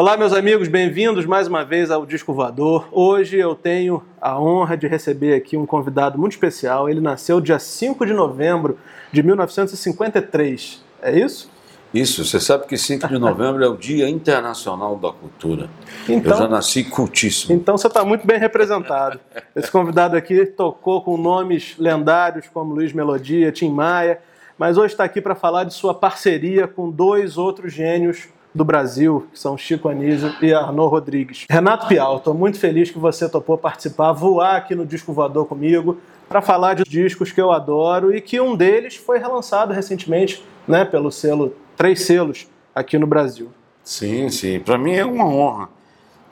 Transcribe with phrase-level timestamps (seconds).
[0.00, 2.88] Olá, meus amigos, bem-vindos mais uma vez ao Disco Voador.
[2.90, 6.88] Hoje eu tenho a honra de receber aqui um convidado muito especial.
[6.88, 8.78] Ele nasceu dia 5 de novembro
[9.12, 10.82] de 1953.
[11.02, 11.50] É isso?
[11.92, 15.68] Isso, você sabe que 5 de novembro é o Dia Internacional da Cultura.
[16.08, 17.54] Então, eu já nasci cultíssimo.
[17.54, 19.20] Então você está muito bem representado.
[19.54, 24.18] Esse convidado aqui tocou com nomes lendários como Luiz Melodia, Tim Maia,
[24.56, 29.26] mas hoje está aqui para falar de sua parceria com dois outros gênios do Brasil,
[29.32, 31.46] que são Chico Anísio e Arnaud Rodrigues.
[31.48, 35.98] Renato Pial, estou muito feliz que você topou participar, voar aqui no Disco Voador comigo,
[36.28, 40.84] para falar de discos que eu adoro e que um deles foi relançado recentemente né,
[40.84, 43.50] pelo selo Três Selos aqui no Brasil.
[43.82, 44.60] Sim, sim.
[44.60, 45.68] Para mim é uma honra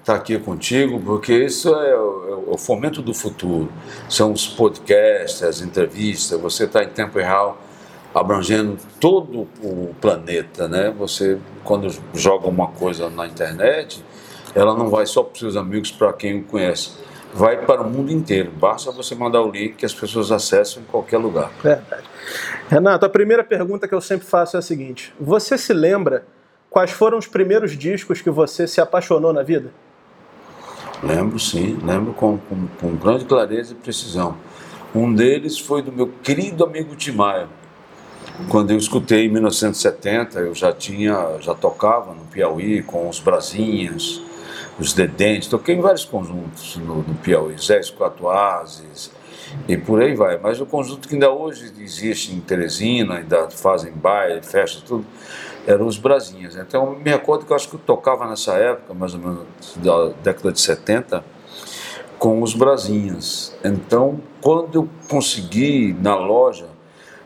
[0.01, 3.71] estar aqui contigo, porque isso é o, é o fomento do futuro.
[4.09, 7.59] São os podcasts, as entrevistas, você está em tempo real
[8.21, 10.93] abrangendo todo o planeta, né?
[10.99, 14.03] Você quando joga uma coisa na internet,
[14.55, 16.93] ela não vai só para os seus amigos, para quem o conhece,
[17.35, 18.51] vai para o mundo inteiro.
[18.51, 21.51] Basta você mandar o link que as pessoas acessam em qualquer lugar.
[21.63, 22.05] Verdade.
[22.69, 26.25] Renato, a primeira pergunta que eu sempre faço é a seguinte: você se lembra
[26.71, 29.71] quais foram os primeiros discos que você se apaixonou na vida?
[31.03, 34.37] Lembro, sim, lembro com, com, com grande clareza e precisão.
[34.95, 37.47] Um deles foi do meu querido amigo Timaya
[38.49, 44.23] quando eu escutei em 1970, eu já tinha, já tocava no Piauí com os Brasinhas,
[44.79, 49.11] os Dedentes, toquei em vários conjuntos no, no Piauí, Zé Quatro Ases
[49.67, 50.39] e por aí vai.
[50.39, 55.05] Mas o conjunto que ainda hoje existe em Teresina, ainda fazem baile, festa, tudo,
[55.67, 56.55] eram os Brasinhas.
[56.55, 60.11] Então me recordo que eu acho que eu tocava nessa época, mais ou menos da
[60.23, 61.25] década de 70,
[62.19, 63.57] com os Brasinhas.
[63.65, 66.78] Então, quando eu consegui na loja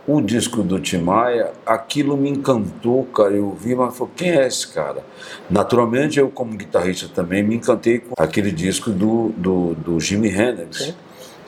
[0.07, 3.35] o disco do Tim Maia, aquilo me encantou, cara.
[3.35, 5.05] Eu vi, mas falei, quem é esse cara?
[5.49, 10.79] Naturalmente, eu, como guitarrista também, me encantei com aquele disco do, do, do Jimi Hendrix,
[10.79, 10.95] Sim.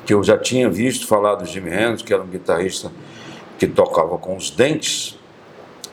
[0.06, 2.92] que eu já tinha visto falar do Jimi Hendrix, que era um guitarrista
[3.58, 5.18] que tocava com os dentes.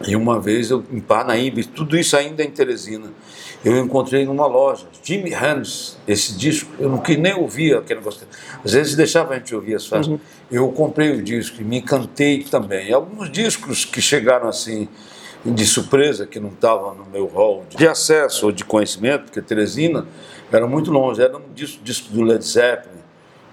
[0.07, 3.11] E uma vez, eu, em Parnaíba, tudo isso ainda em Teresina,
[3.63, 8.27] eu encontrei numa loja, Jimmy Hendrix, esse disco, eu não nem ouvir aquele negócio.
[8.65, 10.07] Às vezes deixava a gente ouvir as faixas.
[10.07, 10.19] Uhum.
[10.51, 12.89] Eu comprei o disco e me encantei também.
[12.89, 14.87] E alguns discos que chegaram assim
[15.45, 20.07] de surpresa, que não estavam no meu hall de acesso ou de conhecimento, porque Teresina
[20.51, 23.01] era muito longe, era um disco, disco do Led Zeppelin,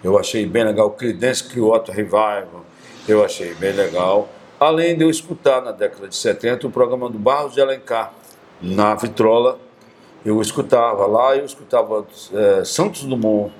[0.02, 0.88] eu achei bem legal.
[0.88, 2.64] O Creedence Clearwater Revival,
[3.06, 4.28] eu achei bem legal.
[4.58, 8.12] Além de eu escutar na década de 70 o programa do Barros de Alencar,
[8.60, 9.58] na vitrola
[10.24, 12.04] eu escutava lá, eu escutava
[12.34, 13.52] é, Santos Dumont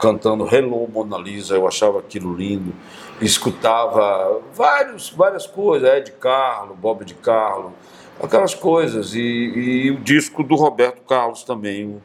[0.00, 2.72] cantando Hello Mona Lisa, eu achava aquilo lindo.
[3.20, 7.72] Escutava vários, várias coisas, Ed Carlo, Bob de Carlo,
[8.22, 9.14] aquelas coisas.
[9.14, 12.02] E, e, o disco do Roberto Carlos também, o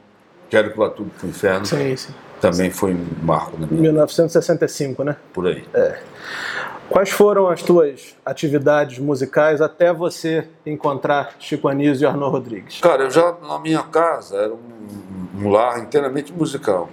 [0.53, 1.65] Quero que vá tudo pro inferno.
[1.65, 2.13] Sim, sim.
[2.39, 5.15] Também foi um marco na minha 1965, né?
[5.33, 5.65] Por aí.
[5.73, 5.99] É.
[6.93, 12.79] Quais foram as tuas atividades musicais até você encontrar Chico Anísio e Arnaud Rodrigues?
[12.81, 16.87] Cara, eu já na minha casa era um, um lar inteiramente musical.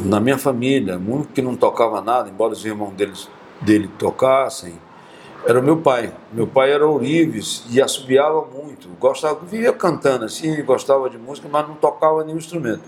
[0.00, 3.28] Na minha família, muito que não tocava nada, embora os irmãos deles,
[3.60, 4.74] dele tocassem,
[5.46, 6.12] era o meu pai.
[6.32, 8.88] Meu pai era ourives e assobiava muito.
[8.98, 12.82] Gostava, vivia cantando assim, gostava de música, mas não tocava nenhum instrumento.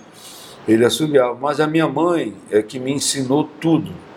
[0.66, 1.38] Ele assobiava.
[1.41, 4.09] Mas a minha mãe é que me ensinou tudo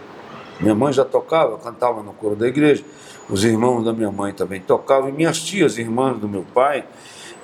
[0.64, 2.84] minha mãe já tocava, cantava no coro da igreja.
[3.30, 5.10] Os irmãos da minha mãe também tocavam.
[5.10, 6.86] E minhas tias, irmãs do meu pai,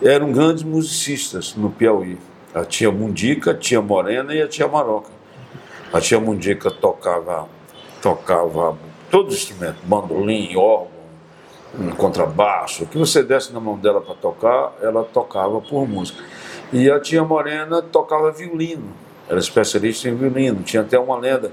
[0.02, 2.18] eram grandes musicistas no Piauí.
[2.54, 5.12] A tia Mundica, a tia Morena e a tia Maroca.
[5.92, 7.48] A tia Mundica tocava,
[8.02, 8.78] tocava
[9.12, 10.88] todos os instrumentos, bandolim, órgão,
[11.98, 12.84] contrabaixo.
[12.84, 16.24] O que você desse na mão dela para tocar, ela tocava por música.
[16.72, 18.94] E a tia Morena tocava violino.
[19.28, 20.64] Era especialista em violino.
[20.64, 21.52] Tinha até uma lenda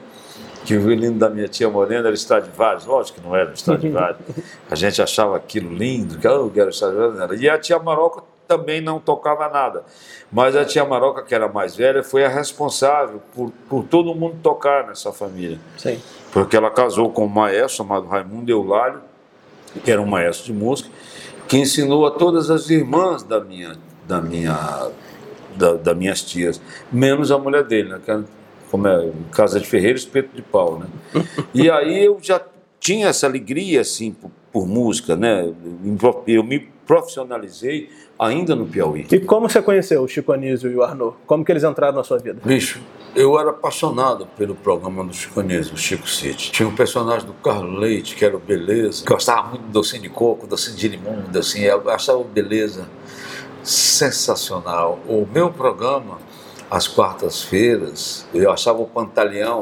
[0.66, 4.18] que o violino da minha tia Morena era Stradivarius, lógico que não era Stradivarius.
[4.68, 7.40] A gente achava aquilo lindo, que era Stradivarius.
[7.40, 9.84] E a tia Maroca também não tocava nada.
[10.30, 14.38] Mas a tia Maroca, que era mais velha, foi a responsável por, por todo mundo
[14.42, 15.60] tocar nessa família.
[15.78, 16.00] Sim.
[16.32, 19.00] Porque ela casou com um maestro chamado Raimundo Eulálio,
[19.84, 20.90] que era um maestro de música,
[21.46, 24.90] que ensinou a todas as irmãs da minha, da minha,
[25.54, 28.00] da, das minhas tias, menos a mulher dele, né?
[28.70, 30.86] Como é Casa de Ferreira, Espeto de Pau, né?
[31.54, 32.40] E aí eu já
[32.80, 35.52] tinha essa alegria, assim, por, por, música, né?
[36.26, 39.06] Eu me profissionalizei ainda no Piauí.
[39.10, 41.16] E como você conheceu o Chico Anísio e o Arnaud?
[41.26, 42.40] Como que eles entraram na sua vida?
[42.44, 42.80] Bicho,
[43.14, 46.52] eu era apaixonado pelo programa do Chico Anísio, o Chico City.
[46.52, 49.04] Tinha um personagem do Carlos Leite, que era o Beleza.
[49.06, 52.88] Gostava muito do docinho de coco, docinho de limão, docinho, eu achava beleza
[53.62, 55.00] sensacional.
[55.08, 56.18] O meu programa,
[56.70, 59.60] às quartas-feiras, eu achava o Pantaleão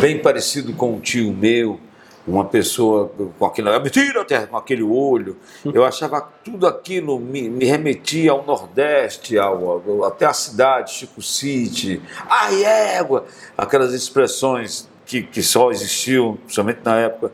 [0.00, 1.80] bem parecido com um tio meu,
[2.26, 5.36] uma pessoa com aquele, mentira, com aquele olho.
[5.64, 11.22] Eu achava tudo aquilo me, me remetia ao Nordeste, ao, ao, até a cidade, Chico
[11.22, 17.32] City, ai égua, aquelas expressões que, que só existiam, principalmente na época,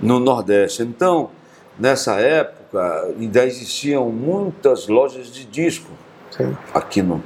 [0.00, 0.82] no Nordeste.
[0.82, 1.30] Então,
[1.78, 5.92] nessa época, ainda existiam muitas lojas de disco,
[6.32, 6.56] Sim.
[6.74, 7.22] aqui no,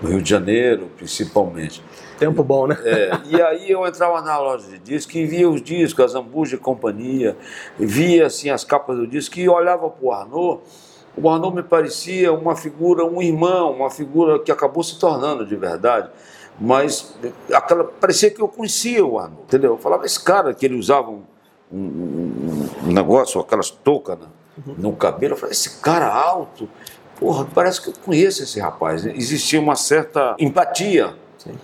[0.00, 1.82] no Rio de Janeiro, principalmente.
[2.18, 2.78] Tempo bom, né?
[2.82, 6.56] É, e aí eu entrava na loja de disco e via os discos, as Zambuja
[6.56, 7.36] e companhia,
[7.78, 10.60] via assim as capas do disco e olhava para o Arnaud.
[11.16, 15.56] O Arnaud me parecia uma figura, um irmão, uma figura que acabou se tornando de
[15.56, 16.10] verdade.
[16.58, 17.14] Mas
[17.52, 19.72] aquela, parecia que eu conhecia o Arnaud, entendeu?
[19.72, 21.22] Eu falava, esse cara que ele usava um,
[21.70, 24.26] um, um negócio, aquelas toucas né,
[24.66, 24.74] uhum.
[24.78, 26.66] no cabelo, eu falei, esse cara alto,
[27.18, 29.04] porra, parece que eu conheço esse rapaz.
[29.04, 31.14] Existia uma certa empatia.
[31.38, 31.54] Sim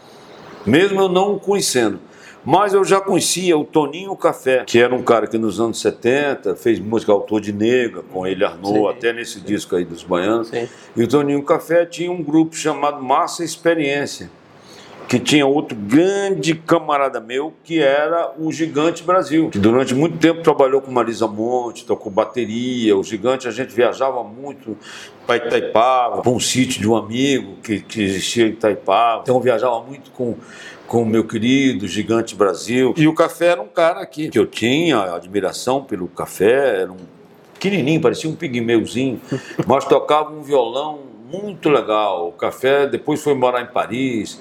[0.67, 1.99] mesmo eu não o conhecendo.
[2.45, 6.57] Mas eu já conhecia o Toninho Café, que era um cara que nos anos 70
[6.57, 9.45] fez música autor de nega, com ele sim, até nesse sim.
[9.45, 10.49] disco aí dos baianos.
[10.49, 10.69] Sim.
[10.97, 14.29] E o Toninho Café tinha um grupo chamado Massa Experiência,
[15.09, 20.43] que tinha outro grande camarada meu, que era o Gigante Brasil, que durante muito tempo
[20.43, 22.97] trabalhou com Marisa Monte, tocou bateria.
[22.97, 24.77] O Gigante a gente viajava muito
[25.27, 29.23] para Itaipava, para um sítio de um amigo que, que existia em Itaipava.
[29.23, 30.37] Então eu viajava muito com
[30.93, 32.93] com o meu querido Gigante Brasil.
[32.99, 36.99] E o Café era um cara aqui que eu tinha admiração pelo Café, era um
[37.55, 39.19] pequenininho, parecia um pigmeuzinho,
[39.67, 40.99] mas tocava um violão
[41.33, 42.29] muito legal.
[42.29, 44.39] O Café depois foi morar em Paris.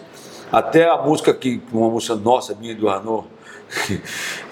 [0.52, 3.28] Até a música que uma música nossa, minha do Arnaud,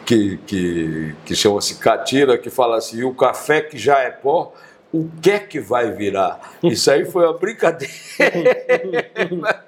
[0.06, 4.54] que, que, que chama-se Catira, que fala assim: o café que já é pó
[4.92, 6.58] o que é que vai virar?
[6.64, 7.94] Isso aí foi uma brincadeira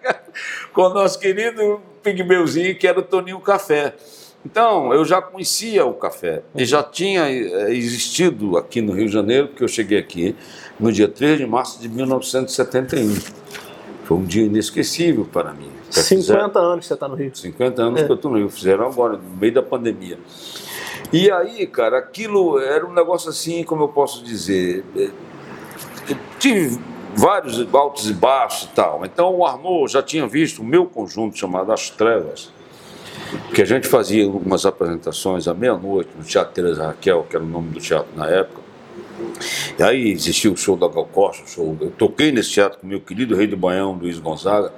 [0.73, 3.93] com o nosso querido pigmeuzinho, que era o Toninho Café.
[4.43, 9.13] Então, eu já conhecia o café e já tinha eh, existido aqui no Rio de
[9.13, 10.35] Janeiro, porque eu cheguei aqui
[10.79, 13.13] no dia 3 de março de 1971.
[14.11, 15.71] Foi um dia inesquecível para mim.
[15.89, 17.31] 50 fizeram, anos que você está no Rio.
[17.33, 18.03] 50 anos é.
[18.03, 18.49] que eu estou no Rio.
[18.49, 20.19] Fizeram agora, no meio da pandemia.
[21.13, 24.83] E aí, cara, aquilo era um negócio assim, como eu posso dizer.
[24.93, 25.11] Eu
[26.09, 26.77] é, tive
[27.15, 29.05] vários altos e baixos e tal.
[29.05, 32.51] Então o Arnaud já tinha visto o meu conjunto chamado As Trevas,
[33.53, 37.47] que a gente fazia algumas apresentações à meia-noite no Teatro Teresa Raquel, que era o
[37.47, 38.59] nome do teatro na época.
[39.77, 41.77] E aí existia o show da Gal Costa, show.
[41.79, 44.71] Eu toquei nesse teatro com o meu querido rei do Baião, Luiz Gonzaga,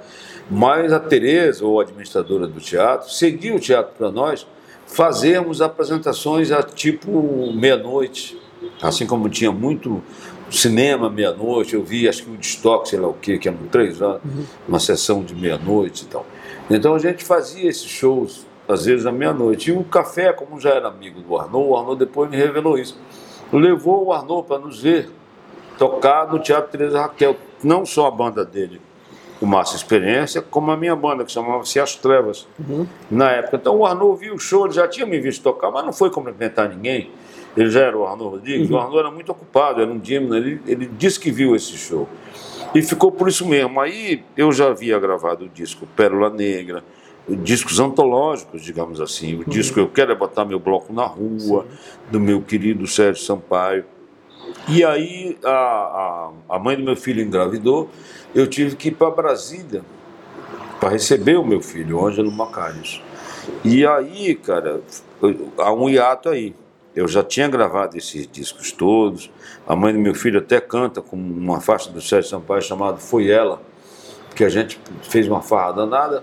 [0.50, 4.46] mas a Tereza, ou a administradora do teatro, seguia o teatro para nós
[4.86, 8.40] fazermos apresentações a tipo meia-noite.
[8.80, 10.02] Assim como tinha muito
[10.50, 14.00] cinema meia-noite, eu vi acho que o Destoque, sei lá o quê, que eram três
[14.00, 14.44] anos, uhum.
[14.68, 16.26] uma sessão de meia-noite e tal.
[16.70, 19.70] Então a gente fazia esses shows, às vezes à meia-noite.
[19.70, 22.96] E o café, como já era amigo do Arnaud, o Arnaud depois me revelou isso.
[23.52, 25.10] Levou o Arnaud para nos ver
[25.78, 28.80] tocar no Teatro Teresa Raquel, não só a banda dele,
[29.40, 32.86] o Massa Experiência, como a minha banda, que chamava-se As Trevas, uhum.
[33.10, 33.56] na época.
[33.56, 36.10] Então o Arnaud viu o show, ele já tinha me visto tocar, mas não foi
[36.10, 37.10] cumprimentar ninguém.
[37.56, 38.76] Ele já era o Arnaud Rodrigues, uhum.
[38.76, 42.08] o Arnaud era muito ocupado, era um Dimna, ele, ele disse que viu esse show.
[42.74, 43.80] E ficou por isso mesmo.
[43.80, 46.82] Aí eu já havia gravado o disco Pérola Negra,
[47.28, 49.34] discos antológicos, digamos assim.
[49.34, 49.44] O uhum.
[49.44, 51.68] disco Eu Quero é Botar Meu Bloco na Rua, Sim.
[52.10, 53.84] do meu querido Sérgio Sampaio.
[54.68, 57.88] E aí a, a, a mãe do meu filho engravidou,
[58.34, 59.82] eu tive que ir para Brasília
[60.80, 63.02] para receber o meu filho, Ângelo Macarius.
[63.64, 64.80] E aí, cara,
[65.58, 66.54] há um hiato aí.
[66.94, 69.30] Eu já tinha gravado esses discos todos.
[69.66, 73.28] A mãe do meu filho até canta com uma faixa do Sérgio Sampaio chamada Foi
[73.28, 73.60] Ela,
[74.34, 76.22] que a gente fez uma farra danada.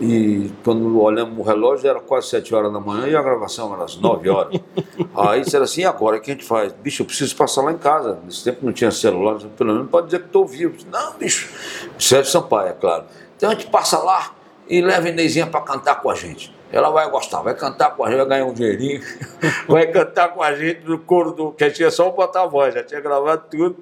[0.00, 3.84] E quando olhamos o relógio, era quase 7 horas da manhã e a gravação era
[3.84, 4.60] às 9 horas.
[5.16, 6.72] Aí disseram assim: e agora o que a gente faz?
[6.72, 8.18] Bicho, eu preciso passar lá em casa.
[8.24, 10.76] Nesse tempo não tinha celular, pelo menos pode dizer que estou vivo.
[10.92, 11.50] Não, bicho,
[11.98, 13.04] Sérgio Sampaio, é claro.
[13.36, 14.32] Então a gente passa lá
[14.68, 16.54] e leva a Inezinha para cantar com a gente.
[16.70, 19.00] Ela vai gostar, vai cantar com a gente, vai ganhar um dinheirinho,
[19.68, 21.52] vai cantar com a gente no coro do.
[21.52, 23.76] que tinha só botar a voz, já tinha gravado tudo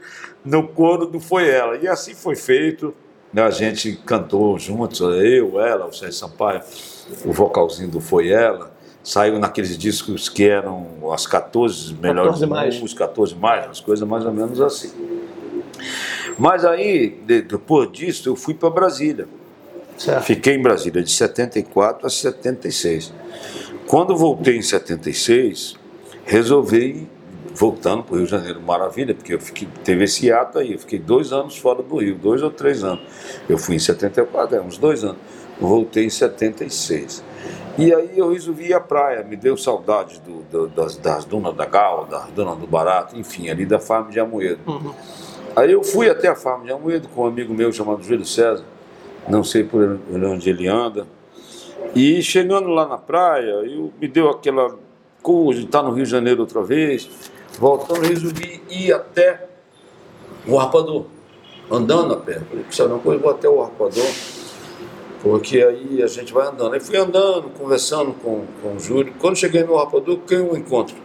[0.44, 1.76] no coro do Foi Ela.
[1.76, 2.94] E assim foi feito.
[3.34, 6.60] Né, a gente cantou juntos, eu, ela, o Sérgio Sampaio,
[7.24, 8.72] o vocalzinho do Foi Ela.
[9.02, 12.80] Saiu naqueles discos que eram as 14 melhores 14 mais.
[12.80, 14.92] músicas, 14 mais, as coisas mais ou menos assim.
[16.38, 19.26] Mas aí, depois disso, eu fui para Brasília.
[19.98, 20.22] Certo.
[20.22, 23.12] Fiquei em Brasília de 74 a 76.
[23.88, 25.74] Quando voltei em 76,
[26.24, 27.08] resolvi
[27.54, 30.78] voltando para o Rio de Janeiro, maravilha, porque eu fiquei, teve esse ato aí, eu
[30.78, 33.04] fiquei dois anos fora do Rio, dois ou três anos.
[33.49, 35.18] Eu fui em 74, é, uns dois anos.
[35.61, 37.23] voltei em 76.
[37.78, 41.54] E aí eu resolvi ir à praia, me deu saudade do, do, das, das, dunas
[41.54, 44.61] da Gal, das dunas do Barato, enfim, ali da farm de Amoedo.
[44.66, 44.92] Uhum.
[45.56, 48.64] Aí eu fui até a farm de Amoedo com um amigo meu chamado Júlio César,
[49.28, 51.06] não sei por onde ele anda,
[51.94, 54.76] e chegando lá na praia, eu, me deu aquela
[55.23, 57.08] coisa de estar no Rio de Janeiro outra vez,
[57.58, 59.46] voltando, resolvi ir até
[60.46, 61.06] o Arpador,
[61.70, 62.40] andando a pé.
[62.40, 64.06] Falei, precisa uma coisa, vou até o Arpador,
[65.23, 66.75] porque aí a gente vai andando.
[66.75, 69.14] Aí fui andando, conversando com, com o Júlio.
[69.18, 70.96] Quando cheguei no Arpador, quem eu encontro?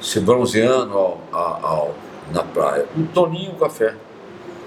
[0.00, 1.94] Se bronzeando ao, ao, ao,
[2.32, 2.86] na praia.
[2.96, 3.94] Um Toninho Café.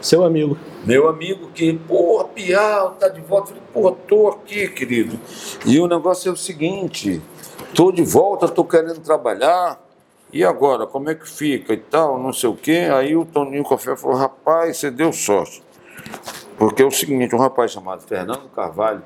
[0.01, 0.58] Seu amigo.
[0.86, 3.48] Meu amigo que, porra, Piau, tá de volta.
[3.48, 5.17] Falei, porra, tô aqui, querido.
[5.65, 7.22] E o negócio é o seguinte,
[7.74, 9.83] tô de volta, tô querendo trabalhar.
[10.34, 12.90] E agora, como é que fica e tal, não sei o quê.
[12.92, 15.62] Aí o Toninho Café falou, rapaz, você deu sorte.
[16.58, 19.04] Porque é o seguinte, um rapaz chamado Fernando Carvalho,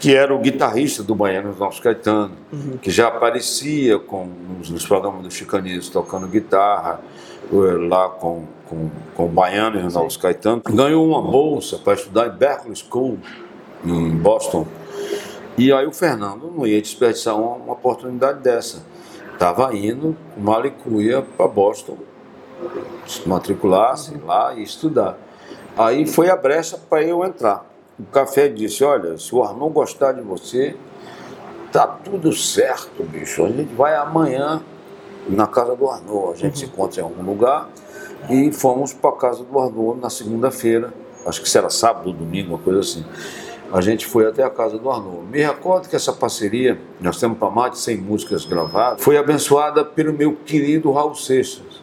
[0.00, 2.76] que era o guitarrista do Baiano Nosso Caetano, uhum.
[2.76, 7.00] que já aparecia com, nos, nos programas do Chicanismo tocando guitarra,
[7.88, 12.36] lá com, com, com o Baiano e Ronaldo Caetano, ganhou uma bolsa para estudar em
[12.36, 13.18] Berkeley School,
[13.84, 14.66] em Boston.
[15.56, 18.82] E aí o Fernando não ia desperdiçar uma, uma oportunidade dessa.
[19.42, 21.98] Estava indo com Malicuia para Boston,
[23.04, 25.18] se matriculasse lá e estudar.
[25.76, 27.66] Aí foi a brecha para eu entrar.
[27.98, 30.76] O café disse: Olha, se o Arnon gostar de você,
[31.72, 33.44] tá tudo certo, bicho.
[33.44, 34.62] A gente vai amanhã
[35.28, 36.34] na casa do Arnaud.
[36.34, 36.56] A gente uhum.
[36.56, 37.68] se encontra em algum lugar
[38.30, 40.94] e fomos para a casa do Arnaud na segunda-feira,
[41.26, 43.04] acho que será sábado ou domingo, uma coisa assim.
[43.72, 45.26] A gente foi até a casa do Arnaud.
[45.30, 49.82] Me recordo que essa parceria, nós temos para mais de 100 músicas gravadas, foi abençoada
[49.82, 51.80] pelo meu querido Raul Seixas.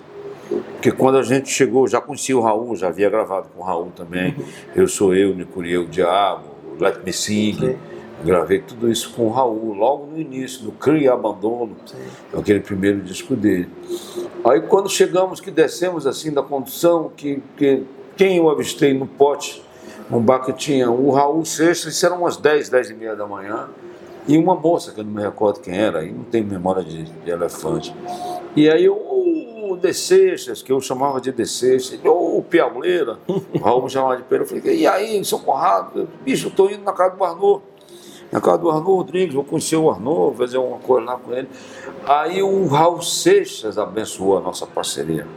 [0.74, 3.92] Porque quando a gente chegou, já conhecia o Raul, já havia gravado com o Raul
[3.96, 4.36] também.
[4.76, 6.44] Eu sou eu, Nicuriel, o Diabo,
[6.80, 7.76] Let Me Sing.
[8.24, 11.76] Gravei tudo isso com o Raul, logo no início, no Cria e Abandono,
[12.38, 13.68] aquele primeiro disco dele.
[14.46, 17.84] Aí quando chegamos, que descemos assim da condução, que, que
[18.16, 19.64] quem eu avistei no pote,
[20.12, 23.28] um bar que tinha o Raul Seixas, isso eram umas 10, 10 e meia da
[23.28, 23.70] manhã,
[24.28, 27.04] e uma moça, que eu não me recordo quem era, aí não tem memória de,
[27.04, 27.96] de elefante.
[28.56, 33.18] E aí o, o De Seixas, que eu chamava de De Seixas, ou o Piauleira,
[33.28, 36.72] o Raul me chamava de Pedro, eu falei, e aí, São Conrado, bicho, eu estou
[36.72, 37.62] indo na casa do Arnô
[38.32, 41.48] na casa do Arnô Rodrigues, vou conhecer o Arnô, fazer uma coisa lá com ele.
[42.06, 45.28] Aí o Raul Seixas abençoou a nossa parceria,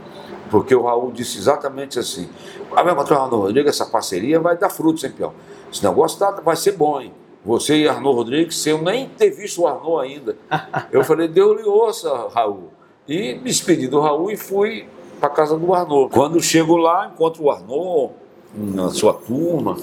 [0.53, 2.29] porque o Raul disse exatamente assim:
[2.77, 5.33] ah, meu patrão Arnô Rodrigues, essa parceria vai dar frutos, hein, Pião?
[5.73, 7.11] Esse negócio tá, vai ser bom, hein?
[7.43, 10.37] Você e Arnô Rodrigues, sem eu nem ter visto o Arnô ainda.
[10.93, 12.69] Eu falei, Deus lhe ouça, Raul.
[13.09, 14.87] E me despedi do Raul e fui
[15.19, 16.11] para casa do Arnô.
[16.11, 18.11] Quando chego lá, encontro o Arnô
[18.55, 19.79] na sua turma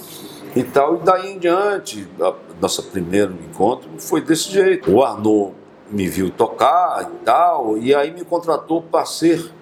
[0.54, 4.88] e tal, e daí em diante, a nosso primeiro encontro foi desse jeito.
[4.88, 5.52] O Arnaud
[5.90, 9.52] me viu tocar e tal, e aí me contratou para ser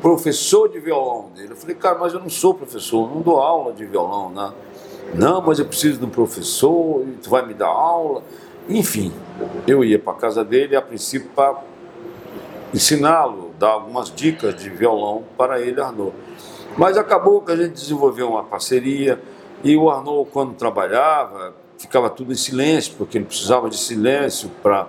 [0.00, 1.52] professor de violão dele.
[1.52, 4.52] Eu falei, cara, mas eu não sou professor, não dou aula de violão, né?
[5.14, 8.22] Não, mas eu preciso de um professor, tu vai me dar aula.
[8.68, 9.12] Enfim,
[9.66, 11.62] eu ia para casa dele a princípio para
[12.72, 16.12] ensiná-lo, dar algumas dicas de violão para ele, Arnaud.
[16.76, 19.20] Mas acabou que a gente desenvolveu uma parceria
[19.64, 24.86] e o Arnaud, quando trabalhava, ficava tudo em silêncio, porque ele precisava de silêncio para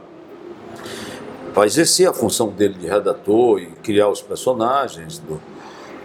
[1.65, 5.41] exercer a função dele de redator e criar os personagens do,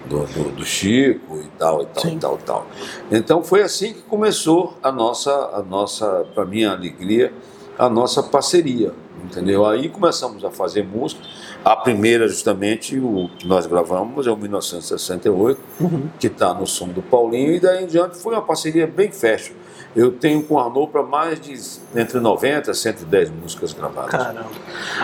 [0.06, 2.16] do, do, do Chico e tal, e tal, Sim.
[2.16, 2.66] e tal, e tal.
[3.10, 7.32] Então foi assim que começou a nossa, a nossa para minha alegria,
[7.78, 9.66] a nossa parceria, entendeu?
[9.66, 11.22] Aí começamos a fazer música.
[11.64, 16.08] A primeira, justamente, o que nós gravamos é o 1968, uhum.
[16.20, 19.54] que está no som do Paulinho, e daí em diante foi uma parceria bem fashion.
[19.94, 21.54] Eu tenho com Arnaud para mais de
[21.94, 24.10] entre 90 e 110 músicas gravadas.
[24.10, 24.50] Caramba.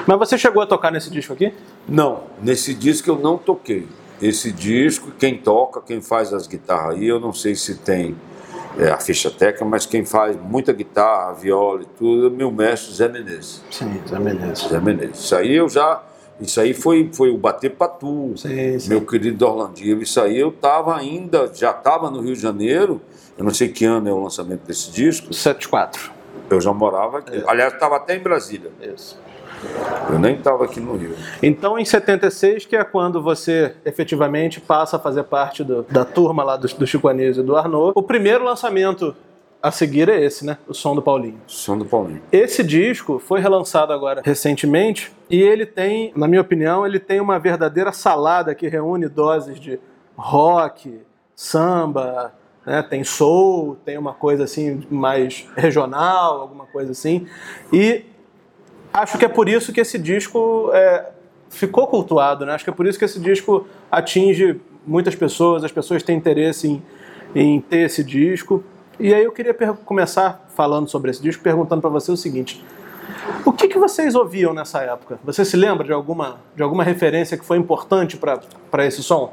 [0.07, 1.55] Mas você chegou a tocar nesse disco aqui?
[1.89, 3.87] Não, nesse disco eu não toquei.
[4.21, 8.17] Esse disco, quem toca, quem faz as guitarras aí, eu não sei se tem
[8.79, 12.93] é, a ficha técnica, mas quem faz muita guitarra, viola e tudo, é meu mestre
[12.93, 13.63] Zé Menezes.
[13.71, 14.69] Sim, Zé Menezes.
[14.69, 15.21] Zé Menezes.
[15.21, 16.03] Isso aí eu já
[16.41, 18.89] isso aí foi, foi o bater patu, sim, sim.
[18.89, 20.01] meu querido Orlandinho.
[20.01, 23.01] Isso aí eu estava ainda, já estava no Rio de Janeiro,
[23.41, 25.33] eu não sei que ano é o lançamento desse disco.
[25.33, 26.13] 74.
[26.51, 27.39] Eu já morava aqui.
[27.39, 27.45] É.
[27.47, 28.71] Aliás, estava até em Brasília.
[28.83, 29.19] Isso.
[30.11, 31.17] Eu nem estava aqui no Rio.
[31.43, 36.45] Então, em 76, que é quando você efetivamente passa a fazer parte do, da turma
[36.45, 39.17] lá do, do Chico Anísio e do Arnaud, o primeiro lançamento
[39.63, 40.59] a seguir é esse, né?
[40.69, 41.41] O Som do Paulinho.
[41.47, 42.21] Som do Paulinho.
[42.31, 47.39] Esse disco foi relançado agora recentemente e ele tem, na minha opinião, ele tem uma
[47.39, 49.81] verdadeira salada que reúne doses de
[50.15, 51.01] rock,
[51.35, 52.83] samba, né?
[52.83, 57.27] tem soul, tem uma coisa assim mais regional, alguma coisa assim.
[57.73, 58.05] E
[58.93, 61.11] acho que é por isso que esse disco é,
[61.49, 62.53] ficou cultuado, né?
[62.53, 66.69] Acho que é por isso que esse disco atinge muitas pessoas, as pessoas têm interesse
[66.69, 66.83] em,
[67.35, 68.63] em ter esse disco.
[68.99, 72.65] E aí eu queria começar falando sobre esse disco, perguntando para você o seguinte:
[73.45, 75.19] o que, que vocês ouviam nessa época?
[75.25, 79.33] Você se lembra de alguma, de alguma referência que foi importante para esse som?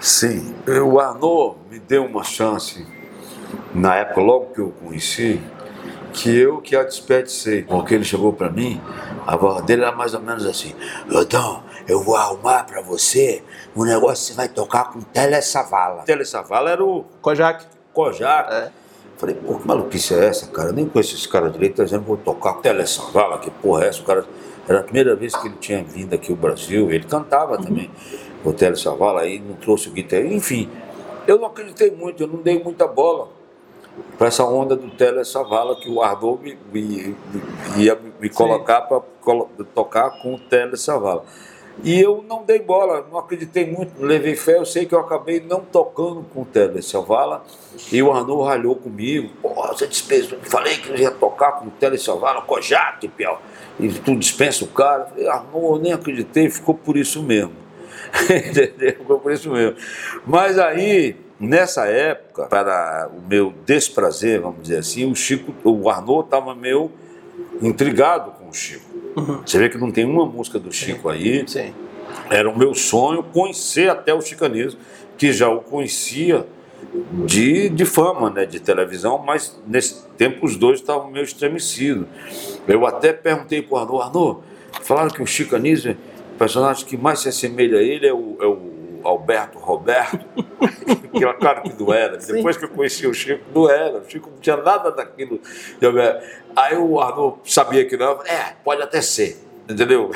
[0.00, 2.86] Sim, o Arnaud me deu uma chance,
[3.74, 5.40] na época, logo que eu conheci,
[6.12, 7.62] que eu que a desperdicei.
[7.62, 8.80] Porque ele chegou para mim,
[9.26, 10.74] a voz dele era mais ou menos assim:
[11.10, 13.42] Então, eu vou arrumar para você
[13.76, 16.02] um negócio que você vai tocar com Tele Savala.
[16.02, 17.04] Tele Savala era o.
[17.20, 17.66] Kojak.
[17.92, 18.52] Kojak.
[18.52, 18.70] É.
[19.16, 20.68] Falei, pô, que maluquice é essa, cara?
[20.68, 23.84] Eu nem conheço esse cara direito, tá dizendo, vou tocar com Tele Savala, que porra
[23.84, 24.00] é essa?
[24.00, 24.24] O cara.
[24.68, 27.62] Era a primeira vez que ele tinha vindo aqui ao Brasil, ele cantava uhum.
[27.62, 27.90] também.
[28.44, 30.68] O Savala aí não trouxe o guitarra, enfim.
[31.26, 33.28] Eu não acreditei muito, eu não dei muita bola
[34.16, 38.82] para essa onda do Tele Savala que o Ardou me, me, me, ia me colocar
[38.82, 39.02] para
[39.74, 41.24] tocar com o Tele Savala.
[41.84, 44.56] E eu não dei bola, não acreditei muito, não levei fé.
[44.56, 47.44] Eu sei que eu acabei não tocando com o Tele Savala.
[47.92, 49.28] E o Arnaud ralhou comigo.
[49.40, 50.34] Porra, você dispensa.
[50.34, 53.40] Eu falei que eu ia tocar com o Tele Savala, Kojak, Piau.
[53.78, 55.02] E tu dispensa o cara.
[55.02, 57.67] Eu falei, Arnaud, eu nem acreditei, ficou por isso mesmo.
[58.48, 58.92] Entendeu?
[58.92, 59.76] Ficou por isso mesmo.
[60.26, 66.24] Mas aí, nessa época, para o meu desprazer, vamos dizer assim, o Chico, o Arnaud
[66.24, 66.90] estava meio
[67.60, 68.84] intrigado com o Chico.
[69.16, 69.42] Uhum.
[69.44, 71.16] Você vê que não tem uma música do Chico Sim.
[71.16, 71.48] aí.
[71.48, 71.74] Sim.
[72.30, 74.80] Era o meu sonho conhecer até o chicanismo,
[75.16, 76.46] que já o conhecia
[77.26, 82.06] de, de fama, né, de televisão, mas nesse tempo os dois estavam meio estremecidos.
[82.66, 84.40] Eu até perguntei para o Arnaud, Arnaud,
[84.82, 85.96] falaram que o chicanismo,
[86.38, 90.24] personagem que mais se assemelha a ele é o, é o Alberto Roberto,
[91.12, 92.16] que era claro que não era.
[92.16, 93.98] Depois que eu conheci o Chico, não era.
[93.98, 95.40] O Chico não tinha nada daquilo.
[96.56, 98.22] Aí o Arnaud sabia que não.
[98.24, 99.44] É, pode até ser.
[99.68, 100.10] Entendeu?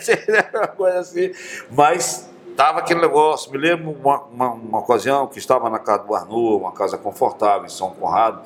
[0.00, 1.32] Ser uma coisa assim.
[1.70, 3.50] Mas estava aquele negócio.
[3.50, 7.66] Me lembro uma, uma, uma, ocasião que estava na casa do Arnaud, uma casa confortável
[7.66, 8.42] em São Conrado,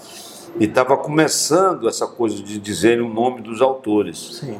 [0.58, 4.38] e estava começando essa coisa de dizerem o nome dos autores.
[4.40, 4.58] Sim.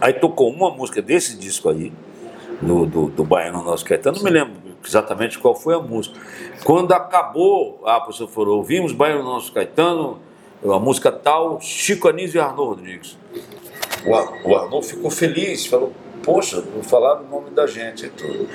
[0.00, 1.92] Aí tocou uma música desse disco aí,
[2.60, 4.54] do, do, do Baiano Nosso Caetano, não me lembro
[4.86, 6.18] exatamente qual foi a música.
[6.64, 10.18] Quando acabou, ah, professor falou, ouvimos Baiano Nosso Caetano,
[10.64, 13.16] a música tal, Chico Anísio e Arnaud Rodrigues.
[14.04, 18.48] O, o ficou feliz, falou, poxa, vou falar o nome da gente e tudo.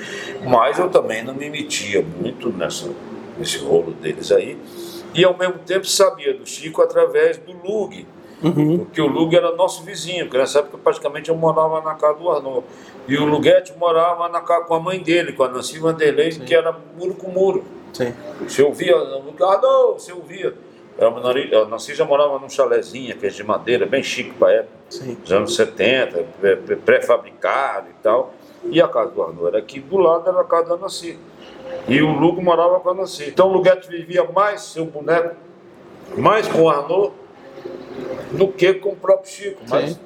[0.44, 2.90] Mas eu também não me metia muito nessa,
[3.38, 4.58] nesse rolo deles aí.
[5.14, 8.06] E ao mesmo tempo sabia do Chico através do Lug,
[8.42, 8.84] Uhum.
[8.84, 12.30] Porque o Lug era nosso vizinho, porque nessa época praticamente eu morava na casa do
[12.30, 12.64] Arnaud.
[13.08, 16.44] E o Luguete morava na casa com a mãe dele, com a Nancy Vanderlei, Sim.
[16.44, 17.64] que era muro com muro.
[17.92, 18.12] Sim.
[18.40, 20.54] Você ouvia, Arnaud, você ouvia.
[20.98, 24.76] A Nancy já morava num chalezinho, que é de madeira, bem chique para época.
[24.90, 25.14] Sim.
[25.14, 26.26] Dos anos 70,
[26.84, 28.34] pré-fabricado e tal.
[28.64, 31.18] E a casa do Arnaud era aqui do lado, era a casa da Nancy.
[31.88, 33.28] E o Lugo morava com a Nancy.
[33.28, 35.34] Então o Luguete vivia mais seu boneco,
[36.16, 37.12] mais com o Arnaud
[38.32, 39.60] do que com o próprio Chico.
[39.68, 39.98] Mas Sim.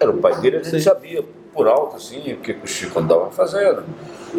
[0.00, 0.78] era o pai dele, Sim.
[0.80, 3.84] sabia por alto assim o que, o Chico andava fazendo.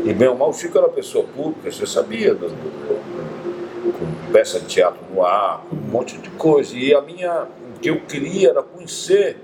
[0.05, 4.67] E bem ou mal, o Chico era pessoa pública, você sabia, do, com peça de
[4.67, 6.75] teatro no ar, um monte de coisa.
[6.75, 9.37] E a minha, o que eu queria era conhecer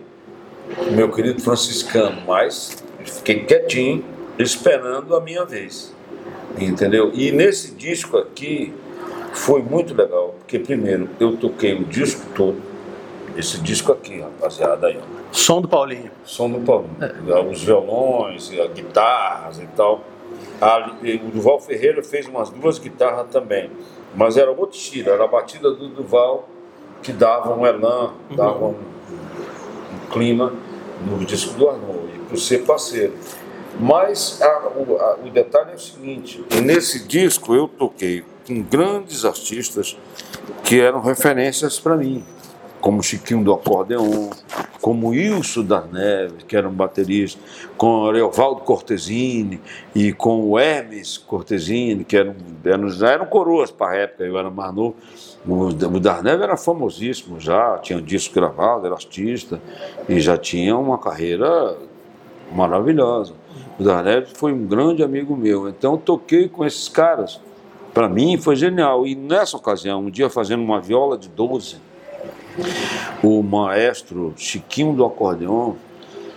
[0.88, 4.04] o meu querido franciscano, mas fiquei quietinho,
[4.38, 5.94] esperando a minha vez.
[6.58, 7.12] Entendeu?
[7.14, 8.72] E nesse disco aqui
[9.34, 12.73] foi muito legal, porque primeiro eu toquei o disco todo
[13.36, 14.88] esse disco aqui, rapaziada.
[14.88, 15.00] Aí,
[15.32, 16.12] Som do Paulinho.
[16.24, 16.98] Som do Paulinho.
[17.02, 17.40] É.
[17.50, 20.04] Os violões, as guitarras e tal.
[20.62, 23.70] o Duval Ferreira fez umas duas guitarras também.
[24.16, 26.48] Mas era outro estilo, era a batida do Duval
[27.02, 28.36] que dava um elan, uhum.
[28.36, 30.54] dava um, um, clima
[31.06, 33.14] no disco do Arnaud, e por ser parceiro.
[33.78, 39.26] Mas a, o, a, o detalhe é o seguinte: nesse disco eu toquei com grandes
[39.26, 39.98] artistas
[40.64, 42.24] que eram referências para mim
[42.84, 44.30] como Chiquinho do Acordeon,
[44.82, 47.40] como Wilson das Neves, que era um baterista,
[47.78, 49.62] com o Ariovaldo Cortesini
[49.96, 54.38] e com o Hermes Cortesini, que eram, eram, já eram coroas para a época, eu
[54.38, 54.98] era mais novo.
[55.48, 59.62] O, o das Neves era famosíssimo já, tinha um disco gravado, era artista
[60.10, 61.78] e já tinha uma carreira
[62.52, 63.34] maravilhosa.
[63.80, 67.40] O das Neves foi um grande amigo meu, então toquei com esses caras.
[67.94, 69.08] Para mim foi genial.
[69.08, 71.93] E nessa ocasião, um dia fazendo uma viola de 12,
[73.24, 75.76] o maestro Chiquinho do acordeon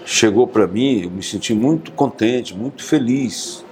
[0.05, 3.65] chegou para mim, eu me senti muito contente, muito feliz,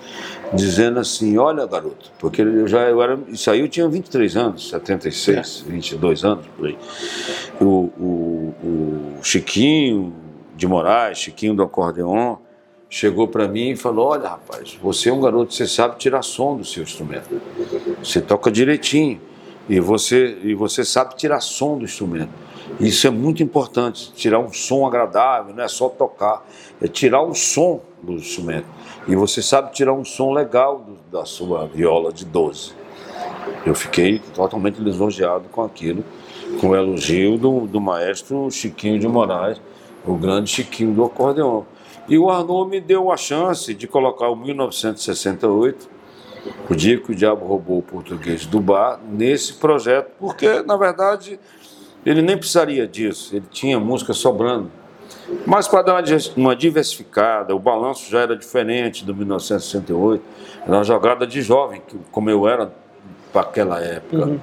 [0.52, 4.68] dizendo assim: Olha, garoto, porque eu já eu era, isso aí eu tinha 23 anos,
[4.68, 5.70] 76, é.
[5.70, 6.78] 22 anos por aí.
[7.60, 10.12] O, o, o Chiquinho
[10.56, 12.36] de Moraes, Chiquinho do acordeon,
[12.90, 16.56] chegou para mim e falou: Olha, rapaz, você é um garoto, você sabe tirar som
[16.56, 17.40] do seu instrumento,
[18.02, 19.20] você toca direitinho
[19.68, 22.30] e você, e você sabe tirar som do instrumento.
[22.80, 26.44] Isso é muito importante, tirar um som agradável, não é só tocar,
[26.80, 28.66] é tirar o som do instrumento.
[29.06, 32.72] E você sabe tirar um som legal do, da sua viola de 12.
[33.64, 36.04] Eu fiquei totalmente lisonjeado com aquilo,
[36.60, 39.60] com o elogio do, do maestro Chiquinho de Moraes,
[40.06, 41.62] o grande Chiquinho do acordeon.
[42.08, 45.93] E o Arnaud me deu a chance de colocar o 1968
[46.68, 51.38] o dia que o diabo roubou o português do bar, nesse projeto, porque, na verdade,
[52.04, 54.70] ele nem precisaria disso, ele tinha música sobrando.
[55.46, 56.04] Mas para dar
[56.36, 60.22] uma diversificada, o balanço já era diferente do 1968,
[60.66, 61.80] era uma jogada de jovem,
[62.10, 62.72] como eu era
[63.32, 64.26] para aquela época.
[64.26, 64.40] Uhum.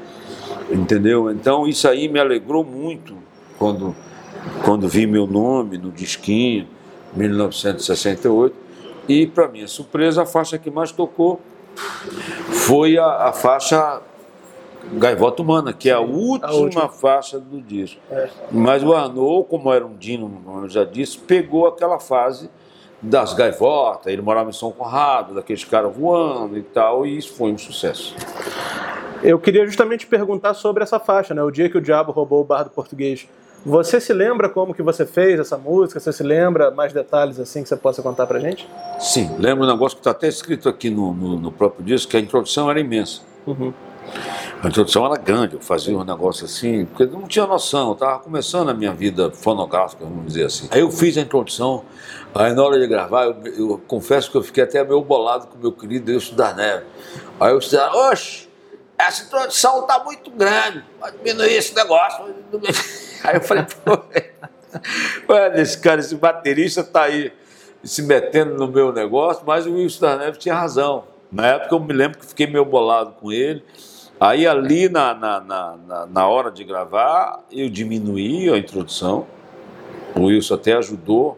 [0.71, 1.31] Entendeu?
[1.31, 3.15] Então isso aí me alegrou muito
[3.57, 3.95] quando,
[4.63, 6.67] quando vi meu nome no disquinho,
[7.15, 8.55] 1968.
[9.07, 11.41] E, para minha surpresa, a faixa que mais tocou
[11.75, 14.01] foi a, a faixa
[14.93, 16.89] Gaivota Humana, que é a última, a última.
[16.89, 17.99] faixa do disco.
[18.09, 18.29] É.
[18.51, 22.49] Mas o Arnaud, como era um dino, como eu já disse, pegou aquela fase
[23.01, 27.51] das gaivotas, ele morava em São Conrado, daqueles caras voando e tal, e isso foi
[27.51, 28.15] um sucesso.
[29.23, 31.43] Eu queria justamente perguntar sobre essa faixa, né?
[31.43, 33.27] O dia que o diabo roubou o bar do português.
[33.65, 35.99] Você se lembra como que você fez essa música?
[35.99, 38.67] Você se lembra mais detalhes assim que você possa contar pra gente?
[38.99, 42.17] Sim, lembro um negócio que está até escrito aqui no, no, no, próprio disco, que
[42.17, 43.21] a introdução era imensa.
[43.45, 43.71] Uhum.
[44.63, 47.93] A introdução era grande, eu fazia um negócio assim, porque eu não tinha noção, eu
[47.93, 50.67] estava começando a minha vida fonográfica, vamos dizer assim.
[50.71, 51.83] Aí eu fiz a introdução,
[52.33, 55.57] aí na hora de gravar, eu, eu confesso que eu fiquei até meio bolado com
[55.57, 56.85] o meu querido Deus da Neve.
[57.39, 58.49] Aí eu disse, oxe,
[58.97, 62.25] essa introdução está muito grande, pode diminuir esse negócio.
[63.23, 63.99] Aí eu falei, pô,
[65.33, 67.31] olha esse cara, esse baterista está aí
[67.83, 71.05] se metendo no meu negócio, mas o Wilson da Neve tinha razão.
[71.31, 73.63] Na época eu me lembro que fiquei meio bolado com ele.
[74.19, 79.25] Aí ali na, na, na, na hora de gravar, eu diminuí a introdução.
[80.15, 81.37] O Wilson até ajudou.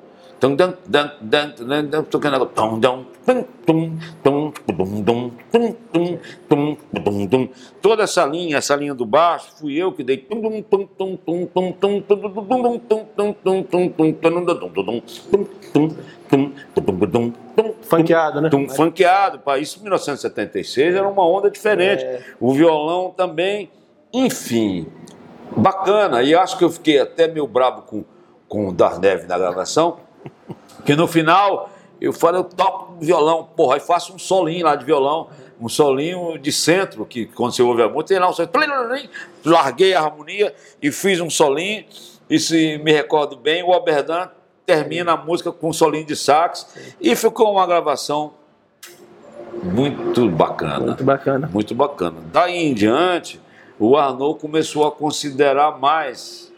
[7.81, 10.27] Toda essa linha, essa linha do baixo, fui eu que dei.
[17.83, 18.49] Funkeado, né?
[18.75, 19.39] Funkeado.
[19.61, 22.05] Isso em 1976 era uma onda diferente.
[22.37, 23.71] O violão também,
[24.11, 24.87] enfim,
[25.55, 26.21] bacana.
[26.21, 28.03] E acho que eu fiquei até meio brabo com,
[28.49, 30.11] com o Darneve na gravação
[30.85, 34.83] que no final eu falo, eu toco violão, porra, aí faço um solinho lá de
[34.83, 39.09] violão, um solinho de centro, que quando você ouve a música, tem lá um solinho,
[39.45, 41.85] larguei a harmonia e fiz um solinho,
[42.29, 44.29] e se me recordo bem, o Oberdan
[44.65, 48.33] termina a música com um solinho de sax, e ficou uma gravação
[49.63, 50.87] muito bacana.
[50.87, 51.49] Muito bacana.
[51.51, 52.17] Muito bacana.
[52.31, 53.39] Daí em diante,
[53.79, 56.52] o Arnaud começou a considerar mais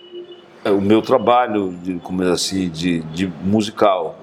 [0.72, 4.18] o meu trabalho de, como é assim, de, de musical,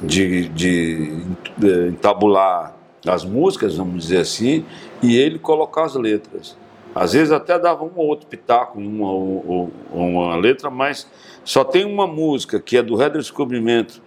[0.00, 1.24] de, de,
[1.56, 2.74] de entabular
[3.06, 4.64] as músicas, vamos dizer assim,
[5.02, 6.56] e ele colocar as letras.
[6.94, 11.08] Às vezes até dava um ou outro pitaco em uma, uma letra, mas
[11.44, 14.00] só tem uma música que é do Redescobrimento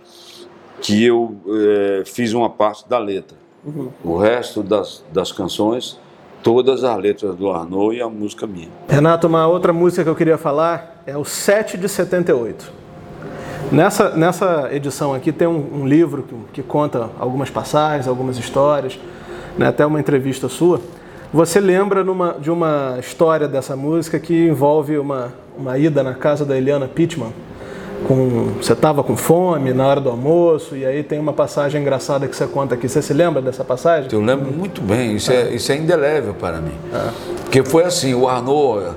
[0.82, 3.38] que eu é, fiz uma parte da letra.
[3.66, 3.90] Uhum.
[4.04, 6.00] O resto das, das canções
[6.42, 8.70] todas as letras do Arnaud e a música minha.
[8.88, 12.70] Renato, uma outra música que eu queria falar é o 7 de 78.
[13.72, 19.00] Nessa, nessa edição aqui tem um, um livro que, que, conta algumas passagens, algumas histórias,
[19.58, 20.82] né, até uma entrevista sua.
[21.34, 26.44] Você lembra numa, de uma história dessa música que envolve uma, uma ida na casa
[26.44, 27.32] da Eliana Pittman,
[28.06, 32.28] com você estava com fome na hora do almoço e aí tem uma passagem engraçada
[32.28, 32.90] que você conta aqui.
[32.90, 34.10] Você se lembra dessa passagem?
[34.12, 35.16] Eu lembro muito bem.
[35.16, 36.76] Isso é, é isso é indelével para mim.
[36.94, 37.12] É.
[37.44, 38.92] Porque foi assim, o Arnaud,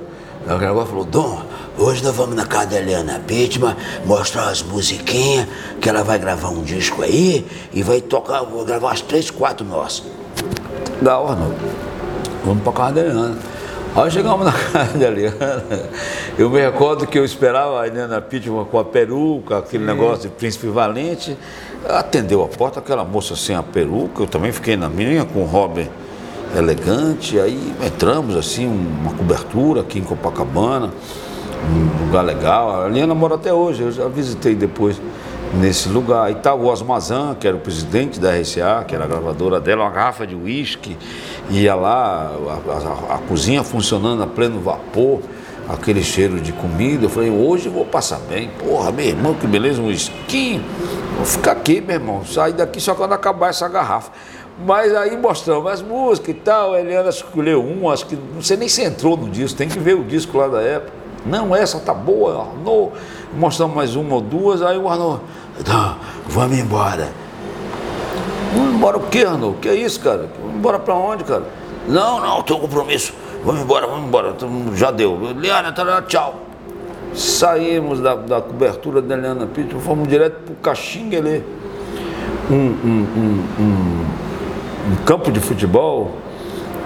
[0.46, 5.46] a gravadora falou, Dom, hoje nós vamos na casa da Helena Pittman mostrar as musiquinhas,
[5.80, 9.66] que ela vai gravar um disco aí e vai tocar, vou gravar umas três, quatro
[9.66, 10.04] nossas.
[11.00, 11.54] Da Arnaud,
[12.44, 13.38] vamos para casa da Helena.
[13.96, 15.64] Aí chegamos na casa da Eliana,
[16.38, 19.90] eu me recordo que eu esperava a Eliana Pittman com a peruca, aquele Sim.
[19.90, 21.37] negócio de príncipe valente.
[21.88, 25.44] Atendeu a porta aquela moça sem a peruca, eu também fiquei na minha com o
[25.46, 25.88] Robin
[26.56, 30.90] elegante, aí entramos assim, uma cobertura aqui em Copacabana.
[31.68, 32.85] Um lugar legal.
[32.85, 35.01] A Liana mora até hoje, eu já visitei depois
[35.55, 36.31] nesse lugar.
[36.31, 39.61] E estava tá o Osmazan, que era o presidente da RCA, que era a gravadora
[39.61, 40.96] dela, uma garrafa de uísque,
[41.51, 45.20] ia lá, a, a, a, cozinha funcionando a pleno vapor,
[45.68, 47.07] aquele cheiro de comida.
[47.07, 48.51] Eu falei, hoje eu vou passar bem.
[48.59, 50.64] Porra, meu irmão, que beleza, um uísquinho.
[51.16, 54.12] Vou ficar aqui, meu irmão, sair daqui só quando acabar essa garrafa.
[54.64, 58.59] Mas aí mostramos as músicas e tal, a Eliana escolheu um, acho que não sei
[58.59, 60.99] nem se entrou no disco, tem que ver o disco lá da época.
[61.26, 62.92] Não, essa tá boa, Arnaud.
[63.35, 65.20] Mostramos mais uma ou duas, aí o Arnaud,
[65.66, 67.12] não, vamos embora.
[68.54, 69.56] Vamos embora o quê, Arnaud?
[69.56, 70.28] O que é isso, cara?
[70.40, 71.44] Vamos embora pra onde, cara?
[71.87, 73.12] Não, não, tenho um compromisso.
[73.44, 74.35] Vamos embora, vamos embora.
[74.74, 75.18] Já deu.
[75.30, 76.46] Eliana, tá, tchau.
[77.14, 81.42] Saímos da, da cobertura da Eliana Pinto, fomos direto pro Caxinguelê.
[82.50, 84.06] Um, um, um, um,
[84.92, 86.12] um campo de futebol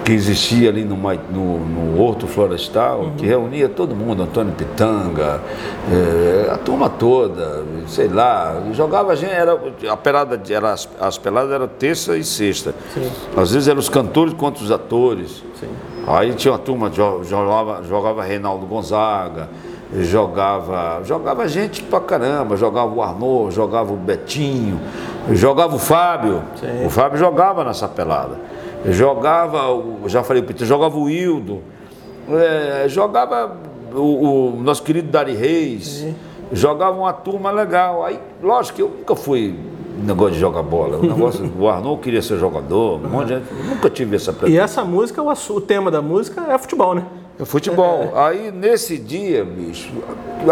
[0.05, 3.15] que existia ali no, no, no Horto Florestal, uhum.
[3.15, 5.41] que reunia todo mundo, Antônio Pitanga,
[5.91, 11.17] é, a turma toda, sei lá, jogava a gente, era, a pelada, era, as, as
[11.17, 12.75] peladas eram terça e sexta.
[12.93, 13.11] Sim.
[13.35, 15.43] Às vezes eram os cantores contra os atores.
[15.59, 15.69] Sim.
[16.05, 19.49] Aí tinha uma turma, jogava, jogava Reinaldo Gonzaga,
[20.01, 24.79] jogava, jogava gente pra caramba, jogava o Arnaud, jogava o Betinho,
[25.31, 26.43] jogava o Fábio.
[26.57, 26.85] Sim.
[26.85, 28.53] O Fábio jogava nessa pelada
[28.89, 31.61] jogava, o, já falei jogava o Hildo,
[32.29, 33.57] é, jogava
[33.93, 36.13] o, o, nosso querido Dari Reis, uhum.
[36.51, 38.03] jogava uma turma legal.
[38.03, 39.55] Aí, lógico que eu nunca fui
[40.03, 40.97] negócio de jogar bola.
[40.97, 43.53] O negócio queria ser jogador, um monte de gente.
[43.67, 44.55] Nunca tive essa pretensão.
[44.55, 47.05] E essa música, o, o tema da música é futebol, né?
[47.39, 48.13] É futebol.
[48.15, 48.27] É.
[48.27, 49.91] Aí nesse dia, bicho,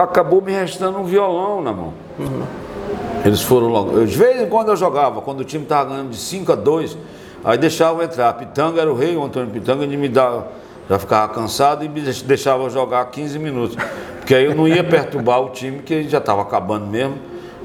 [0.02, 1.94] acabou me restando um violão na mão.
[2.20, 2.44] Uhum.
[3.26, 4.06] Eles foram logo.
[4.06, 6.98] de vez em quando eu jogava, quando o time estava ganhando de 5 a 2,
[7.44, 8.34] Aí deixavam entrar.
[8.34, 10.48] Pitanga era o rei, o Antônio Pitanga, ele me dava,
[10.90, 13.78] já ficava cansado e me deixava jogar 15 minutos.
[14.20, 17.18] Porque aí eu não ia perturbar o time, que já estava acabando mesmo.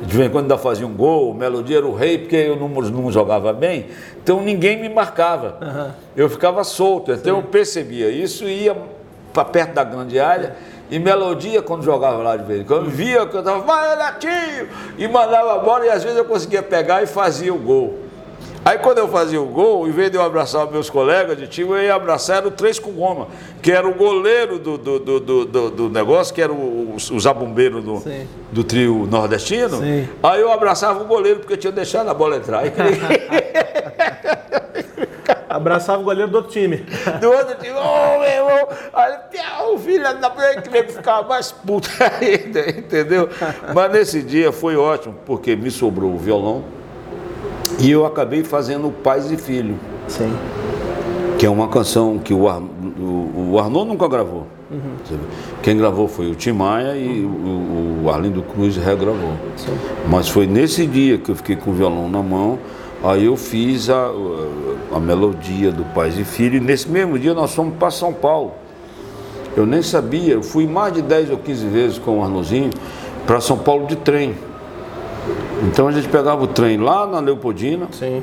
[0.03, 2.57] De vez em quando ainda fazia um gol, o Melodia era o rei, porque eu
[2.57, 3.87] não, não jogava bem,
[4.23, 5.57] então ninguém me marcava.
[5.61, 5.91] Uhum.
[6.17, 7.41] Eu ficava solto, então Sim.
[7.41, 8.77] eu percebia isso e ia
[9.33, 10.57] para perto da grande área.
[10.91, 14.69] E Melodia, quando jogava lá de vez em quando, via que eu estava, vai, Netinho!
[14.97, 18.08] E mandava a bola e às vezes eu conseguia pegar e fazia o gol.
[18.65, 21.47] Aí quando eu fazia o gol, em vez de eu abraçar os meus colegas de
[21.47, 23.29] time, eu ia abraçar o Três com Goma,
[23.63, 27.81] que era o goleiro do, do, do, do, do negócio, que era o, o zabumbeiro
[27.81, 28.03] do,
[28.53, 29.79] do trio nordestino.
[29.79, 30.09] Sim.
[30.23, 32.63] Aí eu abraçava o goleiro, porque eu tinha deixado a bola entrar.
[35.49, 36.77] Abraçava o goleiro do outro time.
[37.21, 38.69] Do outro time, ô oh, meu irmão,
[39.73, 40.31] o filho da
[40.63, 43.29] que veio ficar mais puto ainda, entendeu?
[43.75, 46.65] Mas nesse dia foi ótimo, porque me sobrou o violão
[47.79, 49.77] e eu acabei fazendo Pais e Filho.
[50.09, 50.33] Sim.
[51.39, 54.47] Que é uma canção que o, Ar, o, o nunca gravou.
[54.71, 55.19] Uhum.
[55.63, 59.33] Quem gravou foi o Tim Maia e o, o Arlindo Cruz regravou.
[59.57, 59.73] Sim.
[60.09, 62.59] Mas foi nesse dia que eu fiquei com o violão na mão,
[63.03, 64.11] aí eu fiz a,
[64.93, 68.53] a melodia do Pais e Filho, e nesse mesmo dia nós fomos para São Paulo.
[69.57, 72.71] Eu nem sabia, eu fui mais de 10 ou 15 vezes com o Arnozinho
[73.27, 74.35] para São Paulo de trem.
[75.65, 78.23] Então a gente pegava o trem lá na Leopoldina, Sim.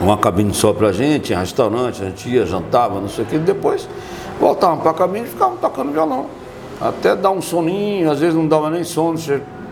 [0.00, 3.88] uma cabine só pra gente, restaurante, a gente ia, jantava, não sei o que, depois
[4.40, 6.26] voltávamos pra cabine e ficavam tocando violão.
[6.80, 9.18] Até dar um soninho, às vezes não dava nem sono,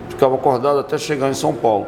[0.09, 1.87] ficava acordado até chegar em São Paulo.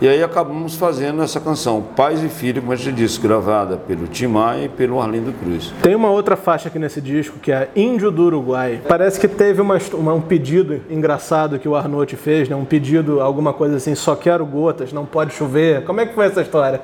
[0.00, 4.06] E aí acabamos fazendo essa canção, Pais e Filho, como a gente disse, gravada pelo
[4.06, 5.72] Tim Maia e pelo Arlindo Cruz.
[5.82, 8.80] Tem uma outra faixa aqui nesse disco que é Índio do Uruguai.
[8.86, 12.54] Parece que teve uma, uma, um pedido engraçado que o Arnaud fez, né?
[12.54, 15.84] um pedido, alguma coisa assim, só quero gotas, não pode chover.
[15.84, 16.80] Como é que foi essa história?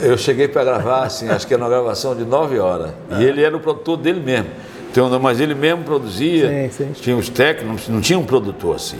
[0.00, 2.90] Eu cheguei para gravar, assim, acho que era uma gravação de nove horas.
[3.18, 4.48] E ele era o produtor dele mesmo.
[4.90, 6.92] Então, mas ele mesmo produzia, sim, sim.
[7.00, 8.98] tinha os técnicos, não tinha um produtor assim.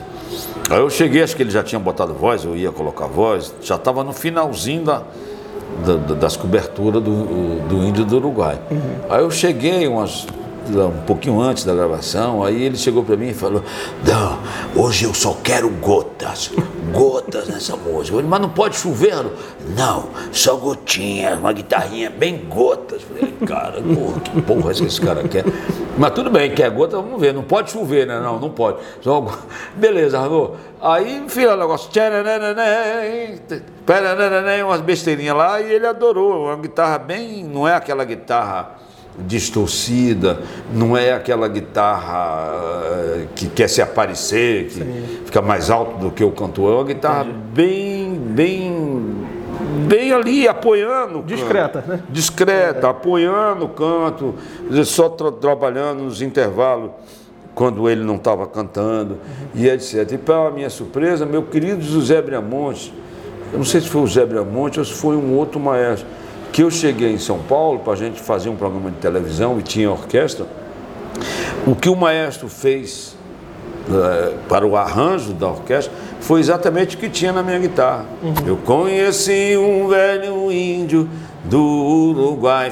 [0.71, 3.77] Aí eu cheguei, acho que ele já tinha botado voz, eu ia colocar voz, já
[3.77, 5.03] estava no finalzinho da,
[5.85, 8.59] da, das coberturas do, do Índio do Uruguai.
[8.71, 8.81] Uhum.
[9.09, 10.27] Aí eu cheguei umas
[10.69, 13.63] um pouquinho antes da gravação, aí ele chegou para mim e falou:
[14.05, 14.39] Não,
[14.83, 16.51] hoje eu só quero gotas,
[16.93, 18.17] gotas nessa música.
[18.17, 19.15] Falei, mas não pode chover?
[19.77, 23.03] Não, só gotinhas, uma guitarrinha bem gotas.
[23.03, 25.45] Falei, cara, porra, que porra é que esse cara quer?
[25.97, 28.21] Mas tudo bem, quer gota, vamos ver, não pode chover, né?
[28.21, 28.79] Não, não pode.
[29.01, 29.27] Só...
[29.75, 30.53] Beleza, Arnô.
[30.81, 31.91] Aí fiz o negócio,
[34.65, 36.45] umas besteirinhas lá e ele adorou.
[36.45, 38.79] Uma guitarra bem, não é aquela guitarra
[39.27, 40.41] distorcida,
[40.73, 42.53] não é aquela guitarra
[42.85, 45.05] eh, que quer se aparecer, que Sim.
[45.25, 47.39] fica mais alto do que o cantor, é uma guitarra Entendi.
[47.53, 49.27] bem, bem,
[49.89, 51.23] bem ali, apoiando.
[51.23, 52.01] Discreta, né?
[52.09, 52.91] Discreta, é.
[52.91, 54.35] apoiando o canto,
[54.85, 56.91] só tra trabalhando nos intervalos
[57.55, 59.61] quando ele não estava cantando, uhum.
[59.61, 60.13] e etc.
[60.13, 62.95] E para a minha surpresa, meu querido José Briamonte,
[63.53, 66.07] eu não sei se foi o José Briamonte ou se foi um outro maestro,
[66.53, 69.63] que eu cheguei em São Paulo para a gente fazer um programa de televisão e
[69.63, 70.47] tinha orquestra,
[71.67, 73.17] o que o maestro fez
[73.89, 78.05] uh, para o arranjo da orquestra foi exatamente o que tinha na minha guitarra.
[78.23, 78.35] Uhum.
[78.47, 81.09] Eu conheci um velho índio
[81.45, 82.71] do Uruguai,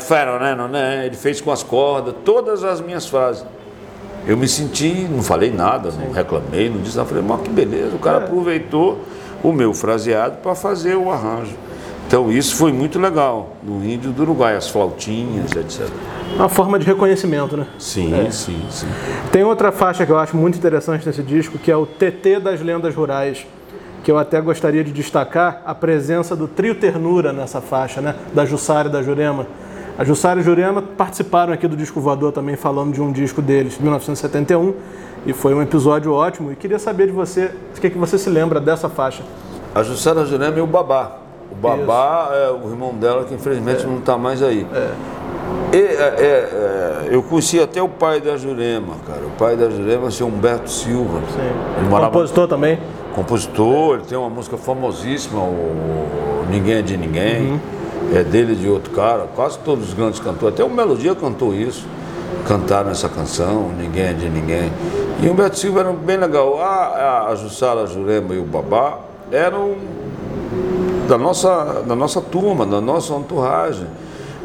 [0.70, 1.06] né?
[1.06, 3.44] ele fez com as cordas todas as minhas frases.
[4.26, 7.94] Eu me senti, não falei nada, não reclamei, não disse nada, falei, mas que beleza,
[7.94, 8.24] o cara é.
[8.24, 8.98] aproveitou
[9.42, 11.54] o meu fraseado para fazer o arranjo.
[12.06, 15.88] Então isso foi muito legal no índio do Uruguai, as flautinhas, etc.
[16.36, 17.66] Uma forma de reconhecimento, né?
[17.78, 18.30] Sim, é.
[18.30, 18.86] sim, sim.
[19.32, 22.60] Tem outra faixa que eu acho muito interessante nesse disco, que é o TT das
[22.60, 23.44] Lendas Rurais,
[24.04, 28.14] que eu até gostaria de destacar a presença do trio Ternura nessa faixa, né?
[28.32, 29.44] Da Jussara e da Jurema.
[29.98, 33.42] A Jussara e a Jurema participaram aqui do Disco Voador também, falando de um disco
[33.42, 34.74] deles, de 1971,
[35.26, 36.52] e foi um episódio ótimo.
[36.52, 39.24] E queria saber de você, o que, é que você se lembra dessa faixa?
[39.74, 41.25] A Jussara, a Jurema e o Babá.
[41.50, 42.34] O Babá Isso.
[42.34, 43.86] é o irmão dela que infelizmente é.
[43.86, 44.66] não está mais aí.
[44.74, 44.90] É.
[45.72, 49.24] E, é, é, é, eu conheci até o pai da Jurema, cara.
[49.26, 51.20] O pai da Jurema, seu Humberto Silva.
[51.32, 51.78] Sim.
[51.78, 52.12] Ele morava...
[52.12, 52.78] Compositor também?
[53.14, 57.52] Compositor, ele tem uma música famosíssima, o Ninguém é de Ninguém.
[57.52, 57.60] Uhum.
[58.14, 59.26] É dele de outro cara.
[59.34, 61.86] Quase todos os grandes cantores, até o Melodia cantou isso.
[62.46, 64.72] Cantaram essa canção, Ninguém é de Ninguém.
[65.22, 66.60] E o Humberto Silva era bem legal.
[66.60, 68.98] A, a Jussara, a Jurema e o Babá
[69.32, 69.74] eram
[71.06, 73.86] da nossa, da nossa turma, da nossa entourage.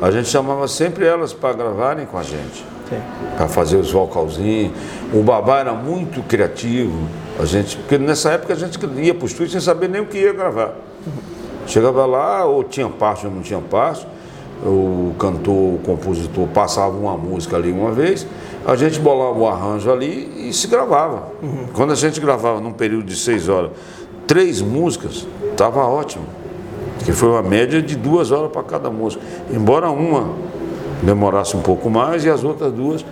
[0.02, 2.66] A gente chamava sempre elas para gravarem com a gente,
[3.38, 4.72] para fazer os vocalzinhos.
[5.14, 6.98] O babá era muito criativo,
[7.40, 10.06] a gente, porque nessa época a gente ia para o estúdio sem saber nem o
[10.06, 10.74] que ia gravar.
[11.68, 14.08] Chegava lá, ou tinha parte ou não tinha parte,
[14.64, 18.26] o cantor, o compositor passava uma música ali uma vez,
[18.66, 21.28] a gente bolava o arranjo ali e se gravava.
[21.42, 21.68] Uhum.
[21.74, 23.72] Quando a gente gravava num período de seis horas,
[24.26, 26.41] três músicas, estava ótimo.
[27.04, 29.22] Que foi uma média de duas horas para cada música.
[29.52, 30.30] Embora uma
[31.02, 33.04] demorasse um pouco mais e as outras duas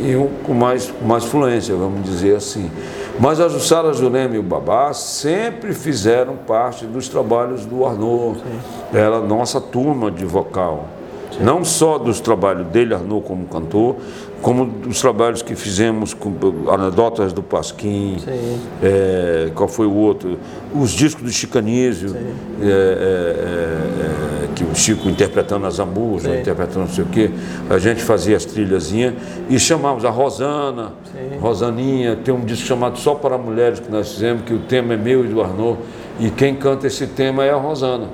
[0.00, 2.70] iam com mais, mais fluência, vamos dizer assim.
[3.18, 8.38] Mas a Jussara Jurema e o Babá sempre fizeram parte dos trabalhos do Arnaud.
[8.38, 8.96] Sim.
[8.96, 10.86] Era nossa turma de vocal.
[11.32, 11.42] Sim.
[11.42, 13.96] Não só dos trabalhos dele, Arnaud, como cantor,
[14.40, 16.32] como os trabalhos que fizemos com
[16.70, 18.18] anedotas do Pasquim,
[18.82, 20.38] é, qual foi o outro?
[20.72, 26.80] Os discos do Chicanísio, é, é, é, é, que o Chico interpretando as Zambuja, interpretando
[26.80, 27.30] não sei o quê,
[27.68, 29.14] a gente fazia as trilhazinhas
[29.50, 31.38] e chamávamos a Rosana, Sim.
[31.38, 34.96] Rosaninha, tem um disco chamado Só para Mulheres que nós fizemos, que o tema é
[34.96, 35.78] meu e do Arnaud,
[36.20, 38.08] e quem canta esse tema é a Rosana.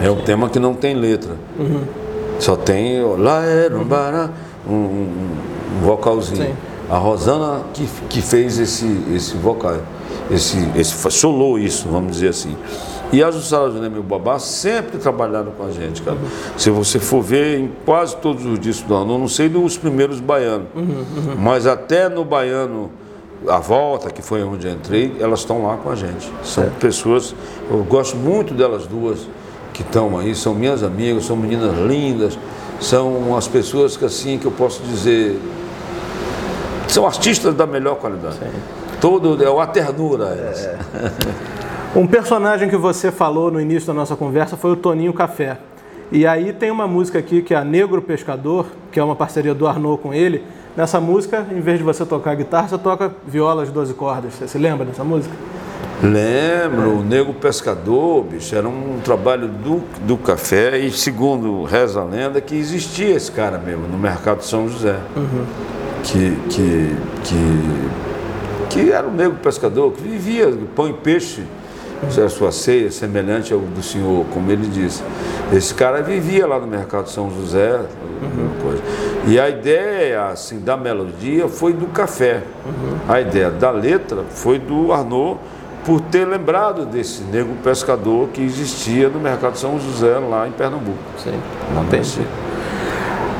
[0.00, 1.32] É um tema que não tem letra.
[1.58, 2.05] Uhum.
[2.38, 4.30] Só tem lá era um bará
[4.68, 5.08] um,
[5.82, 6.48] vocalzinho.
[6.48, 6.54] Sim.
[6.88, 9.78] A Rosana que, que fez esse, esse vocal,
[10.30, 12.56] esse, esse solou isso, vamos dizer assim.
[13.12, 16.16] E a Jussara Júnior e o Babá sempre trabalharam com a gente, cara.
[16.16, 16.58] Uhum.
[16.58, 20.18] Se você for ver em quase todos os discos do ano, não sei dos primeiros
[20.18, 21.36] baianos, uhum, uhum.
[21.38, 22.90] mas até no baiano
[23.48, 26.30] a volta, que foi onde eu entrei, elas estão lá com a gente.
[26.42, 26.70] São é.
[26.80, 27.34] pessoas,
[27.70, 29.28] eu gosto muito delas duas
[29.76, 32.38] que estão aí, são minhas amigas, são meninas lindas,
[32.80, 35.38] são as pessoas que assim que eu posso dizer
[36.88, 38.36] são artistas da melhor qualidade.
[38.36, 38.46] Sim.
[39.02, 40.28] Todo é uma ternura.
[40.28, 40.78] É.
[41.94, 45.58] um personagem que você falou no início da nossa conversa foi o Toninho Café.
[46.10, 49.52] E aí tem uma música aqui que é a Negro Pescador, que é uma parceria
[49.52, 50.42] do Arnaud com ele.
[50.74, 54.32] Nessa música, em vez de você tocar guitarra, você toca violas de 12 cordas.
[54.32, 55.34] Você se lembra dessa música?
[56.02, 62.04] Lembro, o Nego Pescador, bicho, era um trabalho do, do café e segundo reza a
[62.04, 64.96] lenda que existia esse cara mesmo no mercado de São José.
[65.16, 65.46] Uhum.
[66.04, 67.88] Que, que, que,
[68.68, 71.42] que era um Nego Pescador, que vivia pão e peixe,
[72.02, 72.24] uhum.
[72.24, 75.02] a sua ceia semelhante ao do senhor, como ele disse.
[75.50, 77.80] Esse cara vivia lá no mercado de São José,
[78.22, 78.46] uhum.
[79.28, 82.42] E a ideia assim, da melodia foi do café.
[82.64, 82.98] Uhum.
[83.08, 85.38] A ideia da letra foi do Arnaud
[85.86, 90.98] por ter lembrado desse negro pescador que existia no mercado São José, lá em Pernambuco.
[91.16, 91.40] Sim,
[91.86, 92.26] entendi.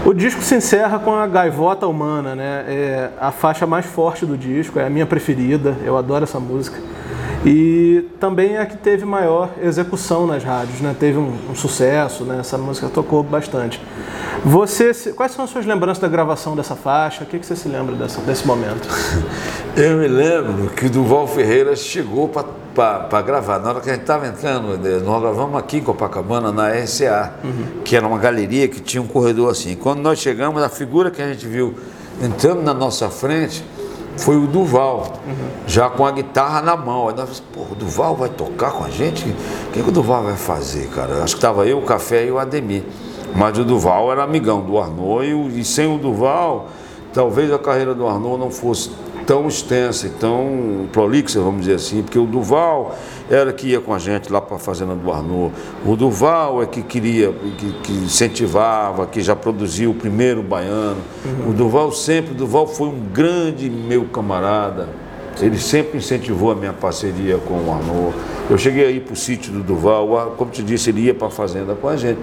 [0.04, 2.64] O disco se encerra com a Gaivota Humana, né?
[2.68, 6.78] É a faixa mais forte do disco, é a minha preferida, eu adoro essa música.
[7.44, 10.94] E também é a que teve maior execução nas rádios, né?
[10.98, 12.38] Teve um, um sucesso, né?
[12.40, 13.80] Essa música tocou bastante.
[14.44, 17.24] Você, quais são as suas lembranças da gravação dessa faixa?
[17.24, 18.88] O que, que você se lembra dessa, desse momento?
[19.76, 23.58] Eu me lembro que o Duval Ferreira chegou para gravar.
[23.58, 27.82] Na hora que a gente estava entrando, nós gravamos aqui em Copacabana, na RCA, uhum.
[27.84, 29.74] que era uma galeria que tinha um corredor assim.
[29.76, 31.74] Quando nós chegamos, a figura que a gente viu
[32.22, 33.64] entrando na nossa frente
[34.16, 35.34] foi o Duval, uhum.
[35.66, 37.08] já com a guitarra na mão.
[37.08, 39.28] Aí nós pô, o Duval vai tocar com a gente?
[39.28, 41.22] O que, que o Duval vai fazer, cara?
[41.22, 42.84] Acho que estava eu, o Café e o Ademir.
[43.34, 46.68] Mas o Duval era amigão do Arnaud e, e sem o Duval,
[47.12, 48.90] talvez a carreira do Arnaud não fosse
[49.26, 52.96] tão extensa e tão prolixa, vamos dizer assim, porque o Duval
[53.28, 55.52] era que ia com a gente lá para a fazenda do Arnaud.
[55.84, 60.98] O Duval é que queria, que, que incentivava, que já produziu o primeiro baiano.
[61.24, 61.50] Uhum.
[61.50, 64.88] O Duval sempre, o Duval foi um grande meu camarada.
[65.40, 68.14] Ele sempre incentivou a minha parceria com o Arnaud.
[68.48, 71.30] Eu cheguei aí para o sítio do Duval, como te disse, ele ia para a
[71.30, 72.20] fazenda com a gente.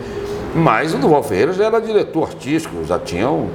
[0.56, 3.50] Mas o Duval Ferreira já era diretor artístico, já tinha um,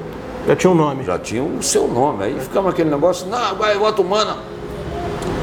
[0.48, 1.04] já tinha um nome.
[1.04, 2.24] Já tinha o seu nome.
[2.24, 4.38] Aí ficava aquele negócio, não, vai, bota o mana.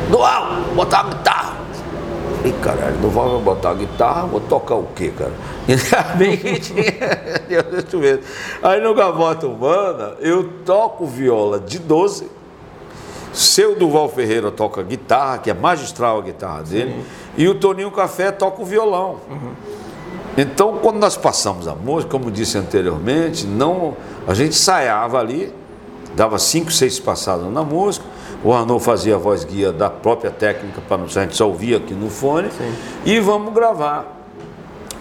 [0.09, 1.57] Duval, botar a guitarra.
[2.43, 5.31] E caralho, Duval vai botar a guitarra, vou tocar o quê, cara?
[5.67, 6.83] Ainda bem que tinha.
[8.63, 12.31] Aí no Gavota Humana, eu toco viola de 12.
[13.31, 17.05] Seu Duval Ferreira toca guitarra, que é magistral a guitarra dele, Sim.
[17.37, 19.17] e o Toninho Café toca o violão.
[19.29, 19.51] Uhum.
[20.37, 23.95] Então, quando nós passamos a música, como disse anteriormente, não,
[24.27, 25.53] a gente ensaiava ali,
[26.15, 28.05] dava cinco, seis passadas na música,
[28.43, 31.93] o Arnaud fazia a voz guia da própria técnica, para a gente só ouvir aqui
[31.93, 32.73] no fone, Sim.
[33.05, 34.13] e vamos gravar.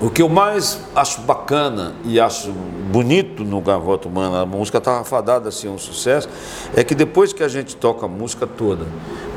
[0.01, 2.51] O que eu mais acho bacana e acho
[2.93, 6.29] bonito no Gavota Humana, a música estava fadada assim, um sucesso,
[6.75, 8.87] é que depois que a gente toca a música toda,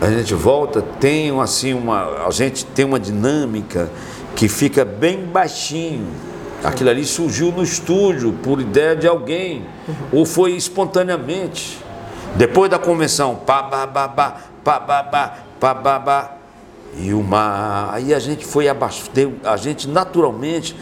[0.02, 3.90] a gente volta, tem assim uma, a gente tem uma dinâmica
[4.38, 6.08] que fica bem baixinho.
[6.64, 9.66] Aquilo ali surgiu no estúdio por ideia de alguém,
[10.12, 11.80] ou foi espontaneamente.
[12.36, 16.38] Depois da convenção, pá, ba, ba, ba, pá, ba, ba, pá, ba, ba,
[16.96, 17.90] e uma.
[17.92, 19.10] Aí a gente foi abaixo,
[19.44, 20.76] a gente naturalmente,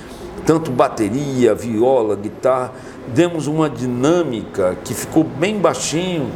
[0.46, 2.74] tanto bateria, viola, guitarra,
[3.08, 6.30] demos uma dinâmica que ficou bem baixinho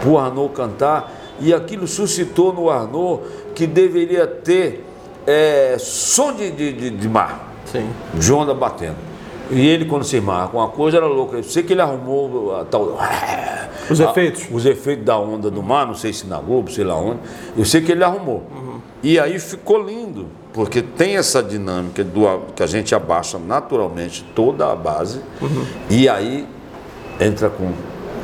[0.00, 3.22] para o Arnaud cantar, e aquilo suscitou no Arnaud
[3.54, 4.84] que deveria ter
[5.26, 7.88] é, som de, de, de, mar, Sim.
[8.14, 8.96] de onda batendo.
[9.50, 11.36] E ele, quando se marca uma coisa, era louca.
[11.36, 12.98] Eu sei que ele arrumou a tal.
[13.88, 14.46] Os a, efeitos?
[14.50, 17.20] Os efeitos da onda do mar, não sei se na Globo, sei lá onde.
[17.56, 18.42] Eu sei que ele arrumou.
[18.50, 18.80] Uhum.
[19.02, 22.22] E aí ficou lindo, porque tem essa dinâmica do,
[22.54, 25.64] que a gente abaixa naturalmente toda a base, uhum.
[25.88, 26.46] e aí
[27.20, 27.72] entra com,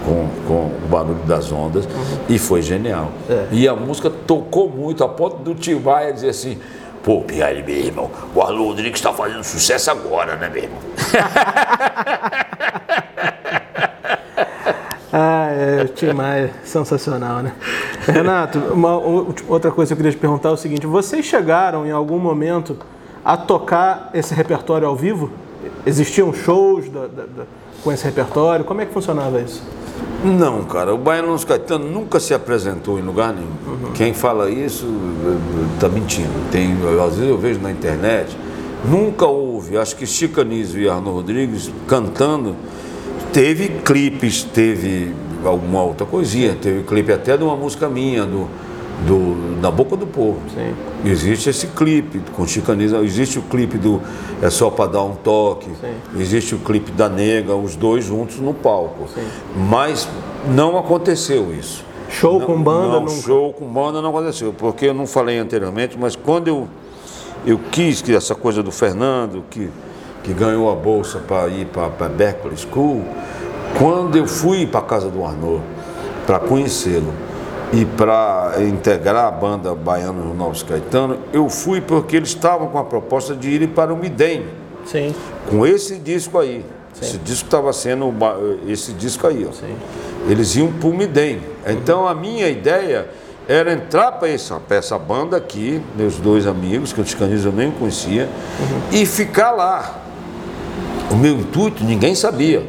[0.05, 2.18] com, com o barulho das ondas, uhum.
[2.28, 3.12] e foi genial.
[3.30, 3.46] É.
[3.53, 6.59] E a música tocou muito, a ponto do Tio Maia dizer assim.
[7.03, 10.78] Pô, Pierre, meu irmão, o Arlo Rodrigues está fazendo sucesso agora, né, meu irmão?
[15.12, 17.55] ah, é, o Tim Maia, sensacional, né?
[18.07, 21.90] Renato, uma, outra coisa que eu queria te perguntar é o seguinte: vocês chegaram em
[21.90, 22.78] algum momento
[23.24, 25.32] a tocar esse repertório ao vivo?
[25.84, 27.44] Existiam shows da, da, da,
[27.82, 28.64] com esse repertório?
[28.64, 29.61] Como é que funcionava isso?
[30.24, 33.48] Não, cara, o Baiano Caetano nunca se apresentou em lugar nenhum.
[33.66, 33.92] Uhum.
[33.92, 34.86] Quem fala isso
[35.74, 36.30] está mentindo.
[36.50, 38.36] Tem, às vezes eu vejo na internet,
[38.88, 42.55] nunca houve, acho que Chico Anísio e Arno Rodrigues cantando.
[43.32, 45.12] Teve clipes, teve
[45.44, 48.46] alguma outra coisinha, teve clipe até de uma música minha, do,
[49.07, 50.40] do, da boca do povo.
[50.55, 50.74] Sim.
[51.05, 54.00] Existe esse clipe com chicanismo, existe o clipe do
[54.40, 56.20] É Só para Dar um Toque, Sim.
[56.20, 59.09] existe o clipe da Nega, os dois juntos no palco.
[59.14, 59.26] Sim.
[59.57, 60.09] Mas
[60.48, 61.84] não aconteceu isso.
[62.09, 62.88] Show não, com banda?
[62.88, 63.22] Não, nunca.
[63.22, 66.68] show com banda não aconteceu, porque eu não falei anteriormente, mas quando eu,
[67.46, 69.70] eu quis que essa coisa do Fernando, que,
[70.22, 73.03] que ganhou a bolsa para ir para Berkeley School,
[73.78, 75.62] quando eu fui para a casa do Arnaud
[76.26, 77.12] para conhecê-lo,
[77.72, 82.78] e para integrar a banda baiana no Novos Caetano, eu fui porque eles estavam com
[82.78, 84.44] a proposta de irem para o Midem.
[84.84, 85.14] Sim.
[85.48, 86.64] Com esse disco aí.
[86.92, 87.06] Sim.
[87.06, 88.12] Esse disco estava sendo
[88.68, 89.52] esse disco aí, ó.
[89.52, 89.74] Sim.
[90.28, 91.40] Eles iam para o Midem.
[91.66, 93.08] Então a minha ideia
[93.48, 97.70] era entrar para essa, essa banda aqui, meus dois amigos, que os canis eu nem
[97.70, 98.28] conhecia,
[98.60, 99.00] uhum.
[99.00, 99.98] e ficar lá.
[101.10, 102.62] O meu intuito, ninguém sabia.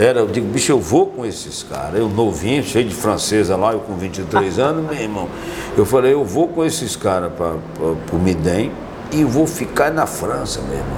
[0.00, 2.00] Era, eu digo, bicho, eu vou com esses caras.
[2.00, 5.28] Eu novinho, cheio de francesa lá, eu com 23 anos, meu irmão.
[5.76, 8.72] Eu falei, eu vou com esses caras para o Midem
[9.12, 10.96] e vou ficar na França, meu irmão.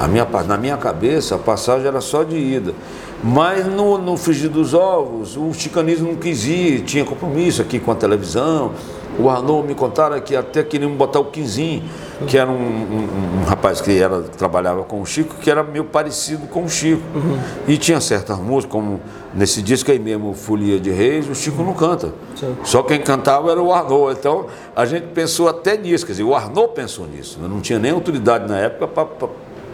[0.00, 2.74] A minha, na minha cabeça, a passagem era só de ida.
[3.22, 7.92] Mas no, no frigir dos ovos, o chicanismo não quis ir, tinha compromisso aqui com
[7.92, 8.72] a televisão.
[9.18, 11.84] O Arnaud me contaram que até queriam botar o Quinzinho,
[12.26, 15.84] que era um, um, um, rapaz que era, trabalhava com o Chico, que era meio
[15.84, 17.02] parecido com o Chico.
[17.14, 17.38] Uhum.
[17.68, 19.00] E tinha certas músicas, como
[19.34, 22.12] nesse disco aí mesmo, Folia de Reis, o Chico não canta.
[22.34, 22.56] Sim.
[22.64, 24.16] Só quem cantava era o Arnaud.
[24.18, 27.38] Então a gente pensou até nisso, quer dizer, o Arnaud pensou nisso.
[27.40, 28.88] Não tinha nem autoridade na época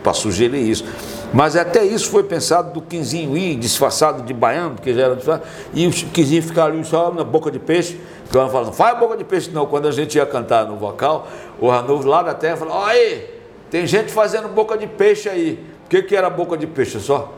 [0.03, 0.85] para sugerir isso.
[1.33, 5.49] Mas até isso foi pensado do Quinzinho ir disfarçado de baiano, porque já era disfarçado,
[5.73, 8.01] e o Quinzinho ficar ali só na boca de peixe,
[8.31, 9.67] que eu falando, faz boca de peixe não.
[9.67, 11.27] Quando a gente ia cantar no vocal,
[11.59, 15.65] o Ranulfo lá da terra falou, olha aí, tem gente fazendo boca de peixe aí.
[15.87, 17.33] O que, que era boca de peixe só?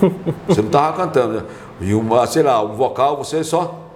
[0.48, 1.42] Você não estava cantando, né?
[1.80, 3.88] E uma, sei lá, um vocal você só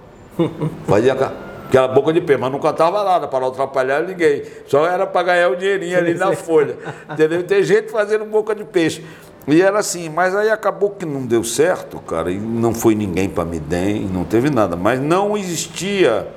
[0.87, 4.43] fazia aquela boca de peixe, mas não cantava nada para não atrapalhar ninguém.
[4.67, 6.77] Só era para ganhar o dinheirinho ali na folha.
[7.11, 7.43] Entendeu?
[7.43, 9.03] Tem gente fazendo boca de peixe.
[9.47, 13.27] E era assim, mas aí acabou que não deu certo, cara, e não foi ninguém
[13.27, 14.75] para me dar, não teve nada.
[14.75, 16.27] Mas não existia.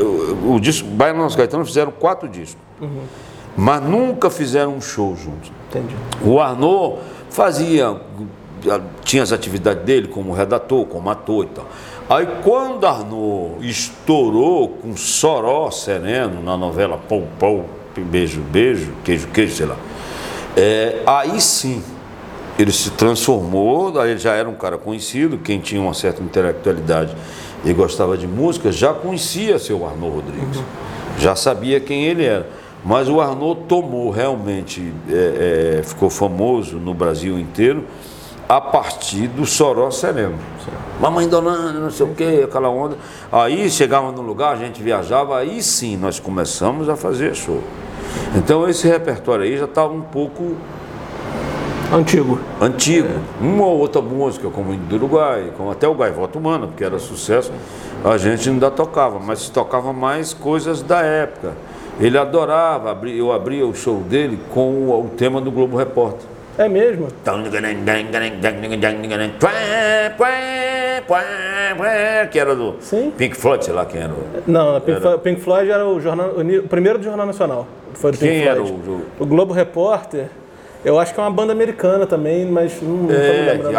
[0.00, 3.02] O, o disco, Baiano Los Caetano fizeram quatro discos, uhum.
[3.56, 5.52] mas nunca fizeram um show juntos.
[5.68, 5.94] Entendi.
[6.24, 6.98] O Arnaud
[7.28, 8.00] fazia
[9.04, 11.66] tinha as atividades dele como redator, como ator e tal.
[12.08, 19.54] Aí quando Arnaud estourou com Soró Sereno na novela Pou Pou, Beijo Beijo, Queijo Queijo,
[19.54, 19.76] sei lá,
[20.56, 21.82] é, aí sim
[22.58, 27.14] ele se transformou, aí ele já era um cara conhecido, quem tinha uma certa intelectualidade
[27.64, 30.64] e gostava de música, já conhecia seu Arnaud Rodrigues, uhum.
[31.18, 32.48] já sabia quem ele era.
[32.84, 37.84] Mas o Arnaud tomou realmente, é, é, ficou famoso no Brasil inteiro
[38.48, 40.38] a partir do Soró Sereno.
[41.00, 42.96] Mamãe Dona, não sei o que, aquela onda.
[43.30, 47.62] Aí chegava no lugar, a gente viajava, aí sim nós começamos a fazer show.
[48.34, 50.56] Então esse repertório aí já estava um pouco.
[51.92, 52.38] Antigo.
[52.60, 53.08] Antigo.
[53.08, 53.44] É.
[53.44, 57.50] Uma ou outra música, como do Uruguai, como até o Gaivota Humana, porque era sucesso,
[58.04, 61.54] a gente ainda tocava, mas tocava mais coisas da época.
[61.98, 66.26] Ele adorava, eu abria o show dele com o tema do Globo Repórter.
[66.58, 67.08] É mesmo?
[72.30, 73.12] Que era do Sim.
[73.16, 74.12] Pink Floyd, sei lá quem era.
[74.46, 75.18] Não, Pink, era...
[75.18, 77.66] Pink Floyd era o, jornal, o primeiro do Jornal Nacional.
[77.94, 78.90] Foi do quem Pink era Floyd.
[79.18, 79.22] o...
[79.22, 80.28] O Globo Repórter.
[80.84, 83.66] Eu acho que é uma banda americana também, mas não, não é, lembrando.
[83.66, 83.72] É,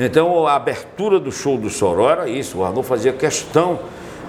[0.00, 2.58] Então a abertura do show do Soró era isso.
[2.58, 3.78] O Arnold fazia questão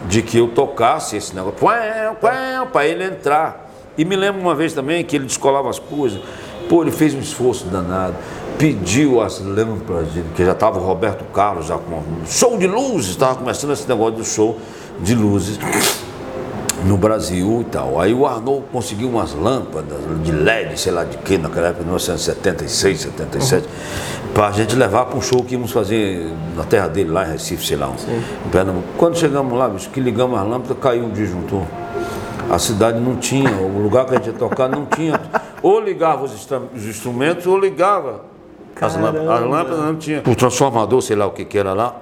[0.08, 3.70] de que eu tocasse esse negócio para ele entrar.
[3.98, 6.22] E me lembro uma vez também que ele descolava as coisas.
[6.70, 8.16] Pô, ele fez um esforço danado,
[8.58, 13.36] pediu as lâmpadas, que já estava o Roberto Carlos já com show de luzes, estava
[13.36, 14.58] começando esse negócio do show
[15.02, 15.60] de luzes
[16.86, 18.00] no Brasil e tal.
[18.00, 23.02] Aí o Arnold conseguiu umas lâmpadas de LED, sei lá de que, naquela época, 1976,
[23.02, 24.34] 77, uhum.
[24.34, 27.32] para a gente levar para um show que íamos fazer na terra dele, lá em
[27.32, 27.90] Recife, sei lá.
[27.90, 28.82] Um.
[28.98, 31.64] Quando chegamos lá, bicho, que ligamos as lâmpadas, caiu um disjuntor.
[32.50, 35.20] A cidade não tinha, o lugar que a gente ia tocar não tinha.
[35.64, 38.26] Ou ligava os, instrumentos ou ligava
[38.80, 39.30] as lâmpadas.
[39.30, 40.24] As lâmpadas não tinha.
[40.28, 41.96] O transformador, sei lá o que, que era lá,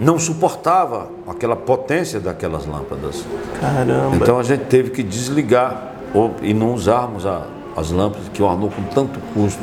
[0.00, 3.24] não suportava aquela potência daquelas lâmpadas.
[3.60, 4.16] Caramba.
[4.16, 8.48] Então a gente teve que desligar ou, e não usarmos a, as lâmpadas que o
[8.48, 9.62] Arnaud com tanto custo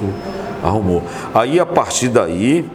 [0.64, 1.04] arrumou.
[1.34, 2.70] Aí a partir daí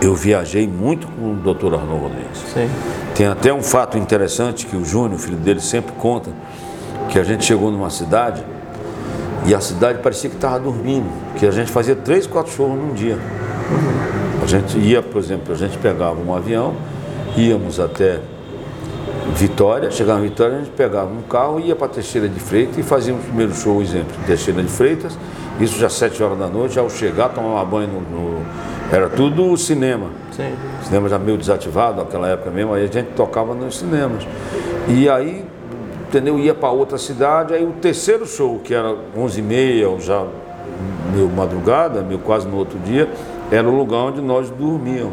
[0.00, 1.74] eu viajei muito com o Dr.
[1.74, 2.38] Arnaud Rodrigues.
[2.52, 2.68] Sim.
[3.14, 6.30] Tem até um fato interessante que o Júnior, filho dele, sempre conta,
[7.08, 8.42] que a gente chegou numa cidade
[9.44, 12.94] e a cidade parecia que estava dormindo, que a gente fazia três, quatro shows num
[12.94, 13.18] dia.
[14.42, 16.74] A gente ia, por exemplo, a gente pegava um avião,
[17.36, 18.20] íamos até
[19.34, 22.82] Vitória, chegava em Vitória, a gente pegava um carro, ia para Teixeira de Freitas e
[22.82, 25.16] fazíamos o primeiro show, exemplo, Teixeira de Freitas,
[25.60, 28.42] isso já sete horas da noite, ao chegar, tomava banho no, no
[28.90, 30.08] era tudo cinema.
[30.32, 30.52] Sim.
[30.82, 34.26] Cinema já meio desativado naquela época mesmo, aí a gente tocava nos cinemas.
[34.88, 35.44] E aí,
[36.08, 36.38] entendeu?
[36.38, 40.26] Ia para outra cidade, aí o terceiro show, que era 11h30, ou já
[41.14, 43.08] meio madrugada, meio quase no outro dia,
[43.52, 45.12] era o lugar onde nós dormíamos.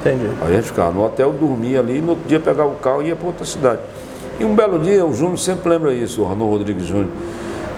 [0.00, 0.30] Entendi.
[0.40, 3.02] Aí a gente ficava no hotel, dormia ali, e no outro dia pegava o carro
[3.02, 3.80] e ia para outra cidade.
[4.38, 7.10] E um belo dia, o Júnior sempre lembra isso, o Arnaldo Rodrigues Júnior.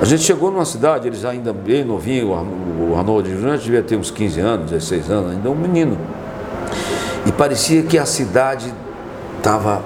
[0.00, 4.10] A gente chegou numa cidade, eles ainda bem novinho, o Arnaldo Júnior devia ter uns
[4.10, 5.96] 15 anos, 16 anos, ainda um menino.
[7.26, 8.72] E parecia que a cidade
[9.38, 9.82] estava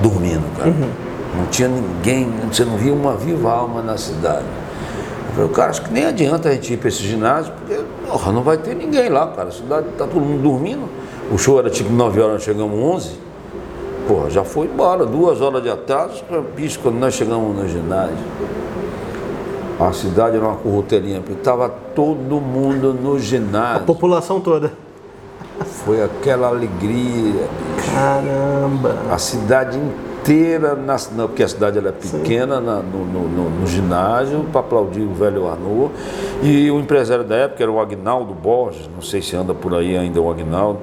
[0.00, 0.70] dormindo, cara.
[0.70, 0.90] Uhum.
[1.36, 4.46] Não tinha ninguém, você não via uma viva alma na cidade.
[5.38, 8.32] Eu falei, cara, acho que nem adianta a gente ir para esse ginásio, porque porra,
[8.32, 9.50] não vai ter ninguém lá, cara.
[9.50, 10.88] A cidade está todo mundo dormindo.
[11.30, 13.10] O show era tipo 9 horas, nós chegamos 11.
[14.08, 16.24] Porra, já foi embora, duas horas de atraso,
[16.56, 18.16] piso quando nós chegamos no ginásio.
[19.78, 23.76] A cidade era uma corruteirinha, porque estava todo mundo no ginásio.
[23.76, 24.72] A população toda.
[25.84, 27.92] Foi aquela alegria, bicho.
[27.94, 28.96] Caramba!
[29.12, 30.07] A cidade inteira,
[31.14, 35.48] na, porque a cidade era pequena, na, no, no, no, ginásio, para aplaudir o velho
[35.48, 35.92] Arnaud.
[36.42, 39.96] E o empresário da época era o Agnaldo Borges, não sei se anda por aí
[39.96, 40.80] ainda o Agnaldo.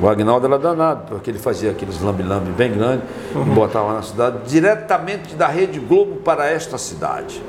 [0.00, 3.42] O Agnaldo era danado, porque ele fazia aqueles lambe-lambe bem grandes uhum.
[3.42, 7.42] e botava na cidade, diretamente da Rede Globo para esta cidade.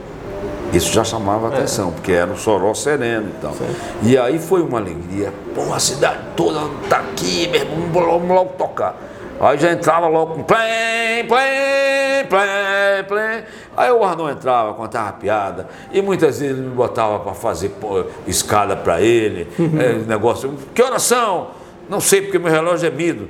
[0.74, 1.58] Isso já chamava é.
[1.58, 3.54] atenção, porque era um soró sereno e tal.
[3.54, 3.66] Sim.
[4.04, 5.34] E aí foi uma alegria.
[5.56, 8.96] Pô, a cidade toda tá aqui, meu irmão, vamos logo tocar.
[9.40, 13.44] Aí já entrava logo com plém, plém, plém, plém.
[13.76, 15.68] Aí o Arnão entrava, contava piada.
[15.92, 19.48] E muitas vezes me botava para fazer pô, escada para ele.
[19.80, 20.58] É, negócio.
[20.74, 21.52] Que horas são?
[21.88, 23.30] Não sei, porque meu relógio é mido.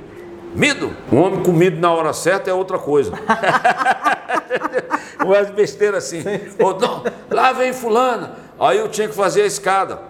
[0.54, 0.92] Mido?
[1.12, 3.12] Um homem com mido na hora certa é outra coisa.
[5.22, 6.22] Umas besteira assim.
[6.22, 6.56] Sim, sim.
[6.58, 8.32] Ou, não, lá vem fulana.
[8.58, 10.00] Aí eu tinha que fazer a escada.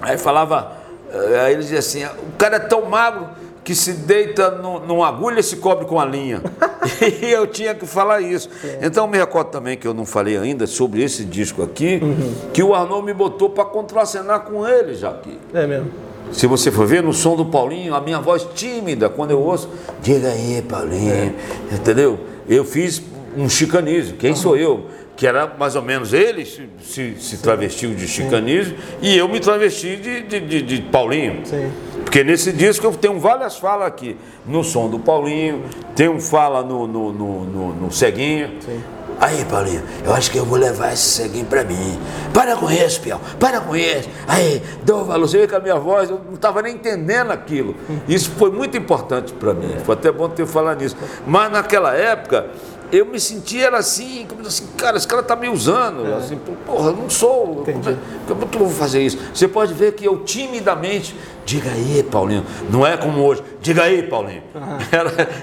[0.00, 0.72] Aí falava,
[1.10, 3.28] eh, aí ele dizia assim, o cara é tão magro
[3.64, 6.42] que se deita no, numa agulha e se cobre com a linha.
[7.22, 8.48] e eu tinha que falar isso.
[8.64, 8.80] É.
[8.82, 12.34] Então me recordo também que eu não falei ainda sobre esse disco aqui, uhum.
[12.52, 15.38] que o Arnaldo me botou para contracenar com ele já aqui.
[15.54, 15.90] É mesmo.
[16.32, 19.68] Se você for ver no som do Paulinho, a minha voz tímida, quando eu ouço,
[20.00, 21.34] diga aí, Paulinho, é.
[21.74, 22.18] entendeu?
[22.48, 23.02] Eu fiz
[23.36, 24.36] um chicanismo, quem uhum.
[24.36, 24.86] sou eu?
[25.16, 29.40] Que era mais ou menos ele se, se, se travestiu de chicanismo e eu me
[29.40, 31.44] travesti de, de, de, de Paulinho.
[31.44, 31.70] Sim.
[32.02, 34.16] Porque nesse disco eu tenho várias falas aqui.
[34.46, 38.50] No som do Paulinho, tem um fala no, no, no, no, no Ceguinho.
[38.60, 38.82] Sim.
[39.22, 41.96] Aí, Paulinho, eu acho que eu vou levar esse ceguinho pra mim.
[42.34, 44.08] Para com isso, Pião, para com isso.
[44.26, 45.28] Aí, dou valor.
[45.28, 47.76] Você vê que a minha voz, eu não estava nem entendendo aquilo.
[48.08, 49.76] Isso foi muito importante para mim.
[49.84, 50.96] Foi até bom ter falado nisso.
[51.24, 52.48] Mas naquela época,
[52.92, 56.14] eu me sentia assim, como assim, cara, esse cara tá me usando, é.
[56.14, 57.80] assim, porra, eu não sou, Entendi.
[57.80, 57.96] como, é,
[58.28, 59.18] como que eu vou fazer isso?
[59.32, 61.16] Você pode ver que eu timidamente,
[61.46, 64.42] diga aí, Paulinho, não é como hoje, diga aí, Paulinho.
[64.62, 64.78] Uhum.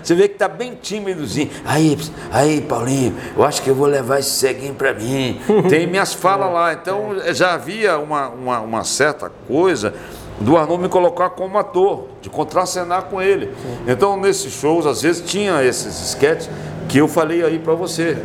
[0.04, 1.98] você vê que tá bem tímidozinho, aí,
[2.32, 6.50] aí, Paulinho, eu acho que eu vou levar esse ceguinho para mim, tem minhas falas
[6.50, 6.52] é.
[6.52, 7.34] lá, então é.
[7.34, 9.94] já havia uma, uma, uma certa coisa
[10.40, 13.48] do Arnon me colocar como ator, de contracenar com ele.
[13.48, 13.78] Sim.
[13.88, 16.50] Então, nesses shows, às vezes tinha esses esquetes
[16.90, 18.18] que eu falei aí para você.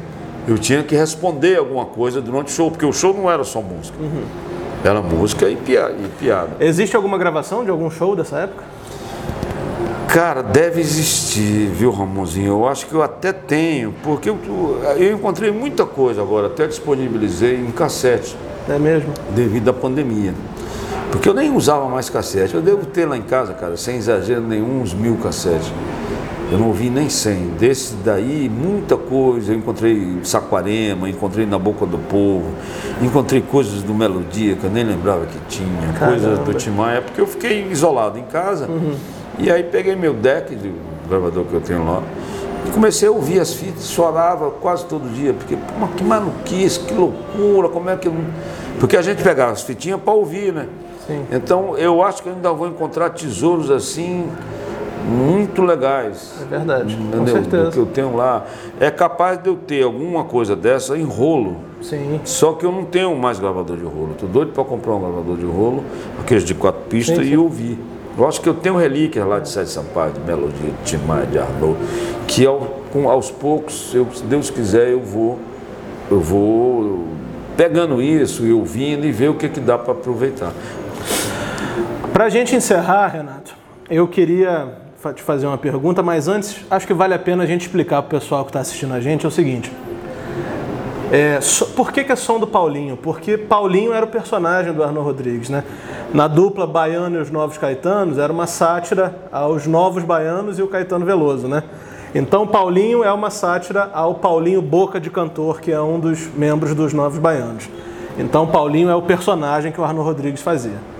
[0.48, 3.62] Eu tinha que responder alguma coisa durante o show, porque o show não era só
[3.62, 3.96] música.
[4.00, 4.24] Uhum.
[4.82, 6.50] Era música e piada, e piada.
[6.60, 8.64] Existe alguma gravação de algum show dessa época?
[10.08, 12.52] Cara, deve existir, viu, Ramonzinho?
[12.52, 14.38] Eu acho que eu até tenho, porque eu,
[14.96, 18.36] eu encontrei muita coisa agora, até disponibilizei em cassete.
[18.68, 19.12] É mesmo?
[19.34, 20.34] Devido à pandemia.
[21.10, 22.54] Porque eu nem usava mais cassete.
[22.54, 25.72] Eu devo ter lá em casa, cara, sem exagero nenhum, uns mil cassetes.
[26.52, 27.48] Eu não ouvi nem 100.
[27.58, 29.52] Desse daí, muita coisa.
[29.52, 32.46] Eu encontrei Saquarema, encontrei Na Boca do Povo,
[33.02, 36.20] encontrei coisas do Melodia que eu nem lembrava que tinha, Caramba.
[36.20, 38.66] coisas do Tim Maia, porque eu fiquei isolado em casa.
[38.66, 38.94] Uhum.
[39.38, 40.72] E aí peguei meu deck do
[41.08, 42.02] gravador que eu tenho lá
[42.66, 45.56] e comecei a ouvir as fitas, chorava quase todo dia, porque
[45.96, 48.10] que maluquice, que loucura, como é que.
[48.80, 50.66] Porque a gente pegava as fitinhas para ouvir, né?
[51.06, 51.26] Sim.
[51.30, 54.28] Então eu acho que eu ainda vou encontrar tesouros assim
[55.04, 56.34] muito legais.
[56.42, 57.20] É verdade, entendeu?
[57.20, 57.64] com certeza.
[57.64, 58.44] Do que eu tenho lá.
[58.80, 61.56] É capaz de eu ter alguma coisa dessa em rolo.
[61.82, 62.20] Sim.
[62.24, 64.12] Só que eu não tenho mais gravador de rolo.
[64.12, 65.84] Estou doido para comprar um gravador de rolo,
[66.20, 67.30] aqueles de quatro pistas, sim, sim.
[67.32, 67.78] e ouvir.
[68.16, 71.38] Eu acho que eu tenho relíquias lá de Sete Sampaio, de Melodia, de Timar, de
[71.38, 71.76] Arnaud,
[72.28, 72.60] que ao,
[72.92, 75.38] com, aos poucos, eu, se Deus quiser, eu vou,
[76.08, 77.08] eu vou
[77.56, 80.52] pegando isso e ouvindo e ver o que, que dá para aproveitar.
[82.12, 83.56] Para a gente encerrar, Renato,
[83.90, 87.62] eu queria te fazer uma pergunta, mas antes acho que vale a pena a gente
[87.62, 89.70] explicar para o pessoal que está assistindo a gente é o seguinte.
[91.12, 92.96] É, so, por que, que é som do Paulinho?
[92.96, 95.62] Porque Paulinho era o personagem do Arno Rodrigues, né?
[96.12, 100.66] Na dupla Baiano e os Novos Caetanos era uma sátira aos Novos Baianos e o
[100.66, 101.62] Caetano Veloso, né?
[102.14, 106.74] Então Paulinho é uma sátira ao Paulinho Boca de Cantor, que é um dos membros
[106.74, 107.68] dos Novos Baianos.
[108.18, 110.93] Então Paulinho é o personagem que o Arno Rodrigues fazia.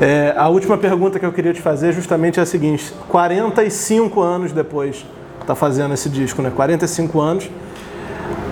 [0.00, 4.52] É, a última pergunta que eu queria te fazer justamente é a seguinte: 45 anos
[4.52, 5.04] depois,
[5.40, 6.52] está fazendo esse disco, né?
[6.54, 7.50] 45 anos.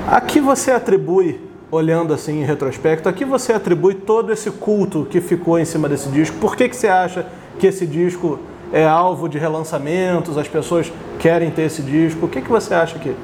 [0.09, 1.40] A que você atribui,
[1.70, 5.88] olhando assim em retrospecto, a que você atribui todo esse culto que ficou em cima
[5.88, 6.36] desse disco?
[6.38, 7.26] Por que, que você acha
[7.61, 8.40] que esse disco
[8.72, 10.36] é alvo de relançamentos?
[10.36, 12.26] As pessoas querem ter esse disco?
[12.26, 13.14] O que, que você acha que,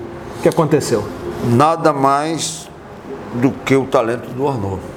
[0.43, 1.05] que aconteceu?
[1.45, 2.69] Nada mais
[3.35, 4.92] do que o talento do Arnaud.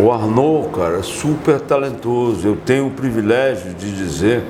[0.00, 2.46] O Arnaud, cara, é super talentoso.
[2.46, 4.44] Eu tenho o privilégio de dizer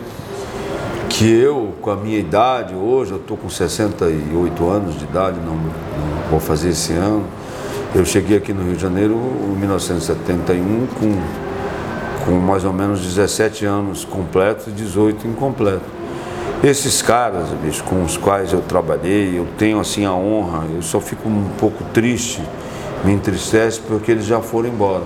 [1.09, 5.55] que eu, com a minha idade, hoje eu estou com 68 anos de idade, não,
[5.55, 7.25] não, vou fazer esse ano.
[7.95, 13.65] Eu cheguei aqui no Rio de Janeiro em 1971 com, com mais ou menos 17
[13.65, 15.89] anos completos e 18 incompletos.
[16.63, 21.01] Esses caras, bicho, com os quais eu trabalhei, eu tenho assim a honra, eu só
[21.01, 22.43] fico um pouco triste,
[23.03, 25.05] me entristece porque eles já foram embora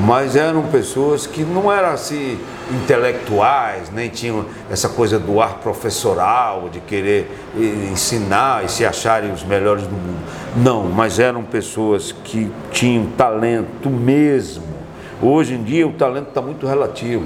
[0.00, 2.38] mas eram pessoas que não era assim,
[2.70, 7.30] intelectuais, nem tinham essa coisa do ar professoral, de querer
[7.90, 10.18] ensinar e se acharem os melhores do mundo.
[10.56, 14.64] Não, mas eram pessoas que tinham talento mesmo.
[15.20, 17.24] Hoje em dia o talento está muito relativo.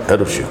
[0.06, 0.48] Era o Chico.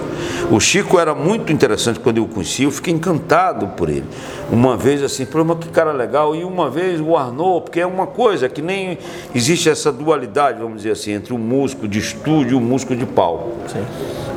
[0.51, 4.05] O Chico era muito interessante quando eu o conheci, eu fiquei encantado por ele.
[4.51, 8.07] Uma vez assim, mas que cara legal, e uma vez o Arnaud, porque é uma
[8.07, 8.97] coisa que nem
[9.33, 13.05] existe essa dualidade, vamos dizer assim, entre o músico de estúdio e o músico de
[13.05, 13.51] palco.
[13.67, 13.85] Sim.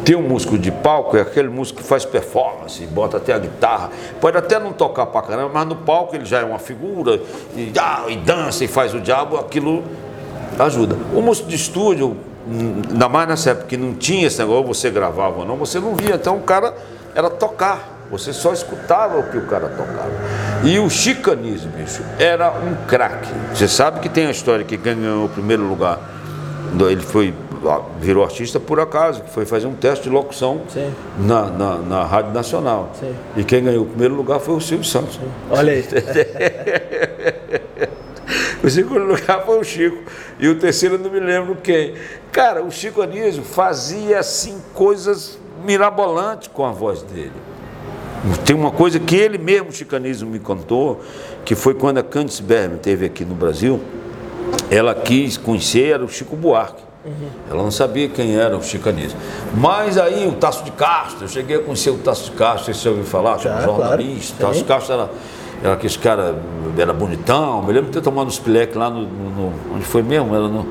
[0.05, 3.91] Tem um músico de palco, é aquele músico que faz performance, bota até a guitarra,
[4.21, 7.21] pode até não tocar pra caramba, mas no palco ele já é uma figura,
[7.57, 9.83] e, ah, e dança e faz o diabo, aquilo
[10.59, 10.97] ajuda.
[11.14, 12.17] O músico de estúdio,
[12.49, 15.94] ainda mais nessa época que não tinha esse negócio, você gravava ou não, você não
[15.94, 16.14] via.
[16.14, 16.74] Então o cara
[17.14, 17.97] era tocar.
[18.11, 20.12] Você só escutava o que o cara tocava.
[20.62, 23.32] E o chicanismo, bicho, era um craque.
[23.53, 25.99] Você sabe que tem a história que quem ganhou o primeiro lugar,
[26.88, 27.34] ele foi
[28.01, 30.62] virou artista por acaso, que foi fazer um teste de locução
[31.18, 32.90] na, na, na, Rádio Nacional.
[33.01, 33.14] Sim.
[33.36, 35.14] E quem ganhou o primeiro lugar foi o Silvio Santos.
[35.14, 35.28] Sim.
[35.51, 35.84] Olha aí.
[38.67, 39.99] O segundo lugar foi o Chico.
[40.41, 41.95] E o terceiro eu não me lembro quem.
[42.33, 47.31] Cara, o Chico Anísio fazia assim coisas mirabolantes com a voz dele.
[48.45, 51.01] Tem uma coisa que ele mesmo, Chico Anísio, me contou,
[51.45, 53.81] que foi quando a Candice Berman esteve aqui no Brasil,
[54.69, 56.83] ela quis conhecer era o Chico Buarque.
[57.05, 57.29] Uhum.
[57.49, 59.17] Ela não sabia quem era o Chico Anísio.
[59.55, 62.89] Mas aí o Tasso de Castro, eu cheguei a conhecer o Tasso de Castro, você
[62.89, 64.39] ouviu falar, Já, jornalista.
[64.39, 64.55] Claro.
[64.55, 65.11] Tasso de Castro era
[65.62, 66.42] era aquele cara,
[66.78, 67.62] era bonitão.
[67.62, 70.34] Me lembro de ter tomado uns pileques lá no, no, Onde foi mesmo?
[70.34, 70.66] Era no,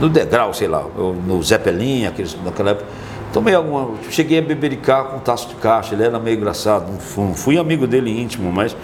[0.00, 0.84] no degrau, sei lá,
[1.26, 2.86] no Zeppelin, aqueles, naquela época.
[3.32, 3.90] Tomei alguma.
[4.10, 6.90] Cheguei a bebericar com um taço de caixa, ele era meio engraçado.
[6.90, 8.74] Não fui, fui amigo dele íntimo, mas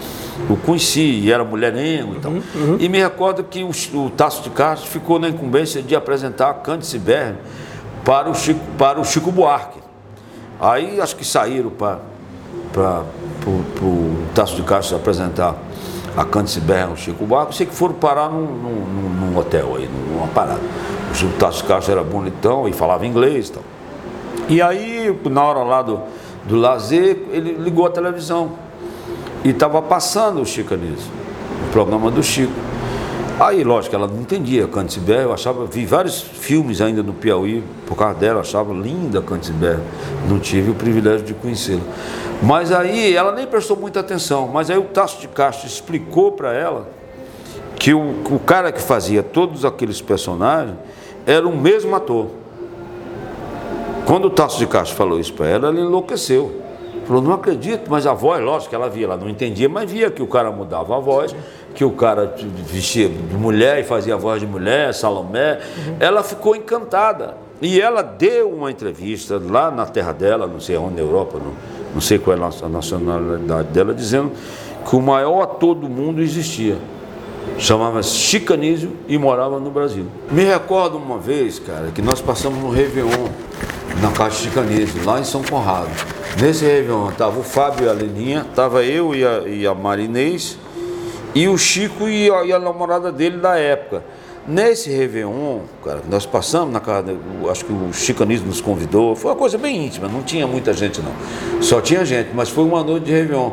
[0.49, 2.31] o conheci, e era mulherengo e tal.
[2.31, 2.77] Uhum, uhum.
[2.79, 6.53] E me recordo que o, o taço de caixa ficou na incumbência de apresentar a
[6.53, 7.35] Candice Berre
[8.03, 9.79] para o Chico, para o Chico Buarque.
[10.59, 13.03] Aí acho que saíram para
[13.45, 15.55] para o Tasso de Castro apresentar
[16.17, 19.89] a Candice Berra, o Chico Barco, sei que foram parar num, num, num hotel aí,
[20.09, 20.61] numa parada.
[21.11, 23.63] O Tasso de Castro era bonitão e falava inglês e tal.
[24.47, 25.99] E aí, na hora lá do,
[26.45, 28.51] do lazer, ele ligou a televisão
[29.43, 31.11] e estava passando o Chico Anísio,
[31.67, 32.53] o programa do Chico.
[33.37, 37.61] Aí, lógico, ela não entendia Candice Berra, eu achava, vi vários filmes ainda no Piauí,
[37.85, 39.81] por causa dela, achava linda Candice Berra,
[40.29, 41.81] não tive o privilégio de conhecê-la.
[42.41, 46.53] Mas aí ela nem prestou muita atenção, mas aí o Tasso de Castro explicou para
[46.53, 46.87] ela
[47.77, 50.77] que o, o cara que fazia todos aqueles personagens
[51.27, 52.27] era o mesmo ator.
[54.05, 56.61] Quando o Tasso de Castro falou isso para ela, ela enlouqueceu.
[57.05, 60.09] Falou, não acredito, mas a voz, lógico que ela via, ela não entendia, mas via
[60.09, 61.35] que o cara mudava a voz,
[61.75, 62.33] que o cara
[62.65, 65.59] vestia de mulher e fazia voz de mulher, Salomé.
[65.77, 65.97] Uhum.
[65.99, 67.35] Ela ficou encantada.
[67.61, 71.53] E ela deu uma entrevista lá na terra dela, não sei onde, na Europa, não,
[71.93, 74.31] não sei qual é a nacionalidade dela, dizendo
[74.87, 76.77] que o maior ator do mundo existia.
[77.57, 80.05] Chamava-se Chicanísio e morava no Brasil.
[80.31, 83.29] Me recordo uma vez, cara, que nós passamos no Réveillon,
[84.01, 85.89] na Caixa Chicanísio, lá em São Conrado.
[86.41, 90.57] Nesse Réveillon estava o Fábio e a Leninha, estava eu e a, e a Marinês,
[91.35, 94.03] e o Chico e a, e a, namorada dele da época.
[94.47, 97.17] Nesse Réveillon, cara, nós passamos na casa,
[97.51, 101.01] acho que o Chicanismo nos convidou, foi uma coisa bem íntima, não tinha muita gente
[101.01, 101.11] não.
[101.61, 103.51] Só tinha gente, mas foi uma noite de Réveillon.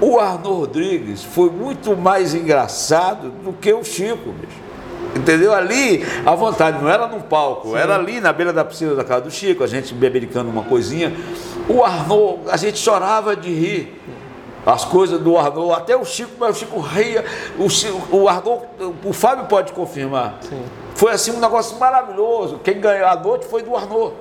[0.00, 4.68] O Arnaud Rodrigues foi muito mais engraçado do que o Chico, bicho.
[5.16, 5.52] Entendeu?
[5.52, 7.76] Ali, à vontade, não era num palco, Sim.
[7.76, 11.12] era ali na beira da piscina da casa do Chico, a gente bebericando uma coisinha.
[11.68, 14.00] O Arnaud, a gente chorava de rir.
[14.68, 17.24] As coisas do Arnaud, até o Chico, mas o Chico ria.
[17.58, 18.64] O, Chico, o Arnaud,
[19.02, 20.36] o Fábio pode confirmar.
[20.42, 20.62] Sim.
[20.94, 22.60] Foi assim um negócio maravilhoso.
[22.62, 24.12] Quem ganhou a noite foi do Arnaud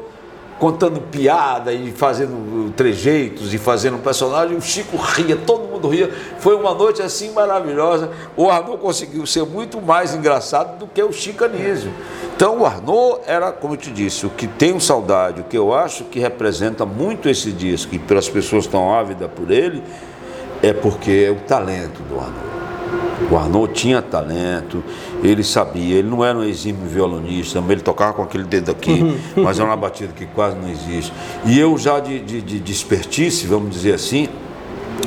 [0.57, 4.55] contando piada e fazendo trejeitos e fazendo personagem.
[4.55, 6.09] O Chico ria, todo mundo ria.
[6.39, 8.09] Foi uma noite assim maravilhosa.
[8.37, 11.91] O Arnaud conseguiu ser muito mais engraçado do que o Chico Anísio.
[12.35, 15.73] Então o Arnaud era, como eu te disse, o que tenho saudade, o que eu
[15.73, 19.83] acho que representa muito esse disco e pelas pessoas tão ávidas por ele,
[20.61, 22.57] é porque é o talento do Arnaud.
[23.31, 24.83] O Arnaud tinha talento,
[25.23, 29.59] ele sabia, ele não era um exímio violonista, ele tocava com aquele dedo aqui, mas
[29.59, 31.11] era uma batida que quase não existe.
[31.45, 34.29] E eu já de, de, de expertise, vamos dizer assim,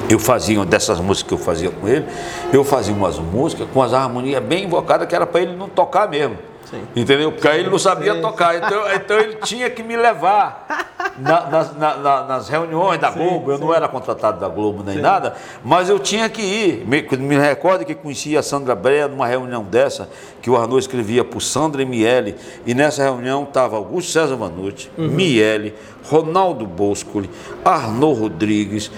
[0.08, 2.04] eu fazia dessas músicas que eu fazia com ele,
[2.52, 6.08] eu fazia umas músicas com as harmonias bem invocadas que era para ele não tocar
[6.08, 6.36] mesmo.
[6.68, 6.82] Sim.
[6.94, 7.32] Entendeu?
[7.32, 8.56] Porque aí ele não sabia tocar.
[8.56, 10.66] Então, então ele tinha que me levar
[11.20, 13.52] na, nas, na, na, nas reuniões da Globo.
[13.52, 16.86] Eu não era contratado da Globo nem nada, mas eu tinha que ir.
[16.86, 20.08] Me, me recordo que conhecia a Sandra Brea numa reunião dessa,
[20.40, 22.36] que o Arnaud escrevia por Sandra e Miele.
[22.66, 25.08] E nessa reunião estava Augusto César Vanucci, uhum.
[25.08, 27.30] Miele, Ronaldo Boscoli,
[27.64, 28.90] Arnaud Rodrigues,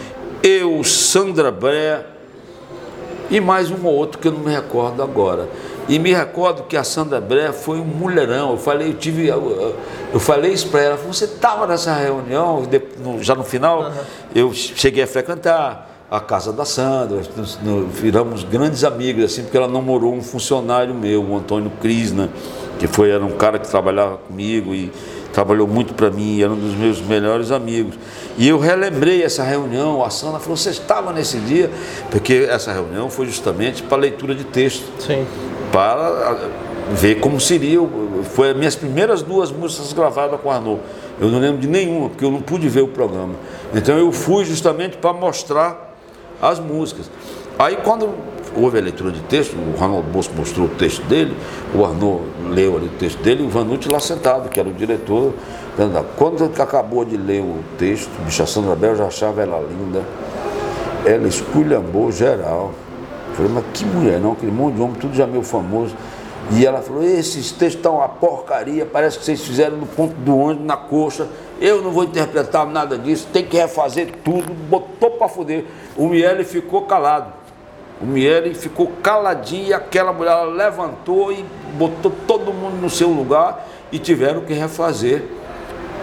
[0.43, 2.07] eu, Sandra Brea
[3.31, 5.49] e mais um ou outro que eu não me recordo agora.
[5.89, 8.53] E me recordo que a Sandra Bré foi um mulherão.
[8.53, 9.77] Eu falei, eu tive, eu,
[10.13, 12.63] eu falei isso para ela, você estava nessa reunião,
[13.21, 13.93] já no final, uhum.
[14.35, 17.23] eu cheguei a frequentar a casa da Sandra,
[17.91, 22.29] viramos grandes amigos, assim, porque ela namorou um funcionário meu, o Antônio Crisna,
[22.79, 24.93] que foi, era um cara que trabalhava comigo e
[25.33, 27.95] trabalhou muito para mim, era um dos meus melhores amigos.
[28.37, 31.71] E eu relembrei essa reunião, a Sandra falou, você estava nesse dia?
[32.11, 34.85] Porque essa reunião foi justamente para leitura de texto.
[35.01, 35.27] Sim
[35.73, 36.37] para
[36.91, 37.79] ver como seria.
[38.35, 40.81] Foi as minhas primeiras duas músicas gravadas com Arnaud.
[41.19, 43.35] Eu não lembro de nenhuma, porque eu não pude ver o programa.
[43.75, 45.97] Então eu fui justamente para mostrar
[46.41, 47.11] as músicas.
[47.59, 48.11] Aí quando
[48.57, 51.37] houve a leitura de texto, o Ronaldo Bosco mostrou o texto dele,
[51.75, 54.73] o Arnaud leu ali o texto dele, e o Vanucci lá sentado, que era o
[54.73, 55.33] diretor.
[56.17, 60.03] Quando acabou de ler o texto, bicha Sandra Bel já achava ela linda.
[61.05, 62.73] Ela esculhambou geral.
[63.35, 65.95] Falei, mas que mulher não, aquele monte de homem, tudo já meio famoso.
[66.51, 70.37] E ela falou, esses textos estão uma porcaria, parece que vocês fizeram no ponto do
[70.37, 71.27] ônibus, na coxa.
[71.59, 75.65] Eu não vou interpretar nada disso, tem que refazer tudo, botou para foder.
[75.97, 77.33] O Miele ficou calado.
[78.01, 83.99] O Miele ficou caladinho aquela mulher levantou e botou todo mundo no seu lugar e
[83.99, 85.25] tiveram que refazer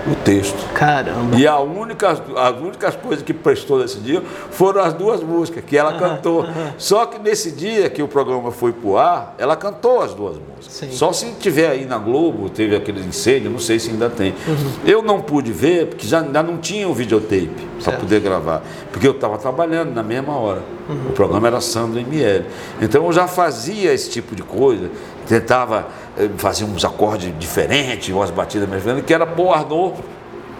[0.08, 0.58] o texto.
[0.74, 1.38] Caramba.
[1.38, 4.22] E a única, as únicas coisas que prestou nesse dia
[4.52, 6.46] foram as duas músicas que ela cantou.
[6.78, 10.50] Só que nesse dia que o programa foi pro ar, ela cantou as duas músicas.
[10.74, 10.92] Sim.
[10.92, 14.32] Só se tiver aí na Globo, teve aquele incêndio, não sei se ainda tem.
[14.48, 14.72] Uhum.
[14.86, 18.62] Eu não pude ver, porque já ainda não tinha o videotape para poder gravar.
[18.92, 20.62] Porque eu estava trabalhando na mesma hora.
[20.88, 21.10] Uhum.
[21.10, 22.46] O programa era Sandro e Miele.
[22.82, 24.90] Então eu já fazia esse tipo de coisa,
[25.28, 25.88] tentava
[26.20, 29.96] eh, fazer uns acordes diferentes, umas batidas mais grandes, que era pôr Arnaud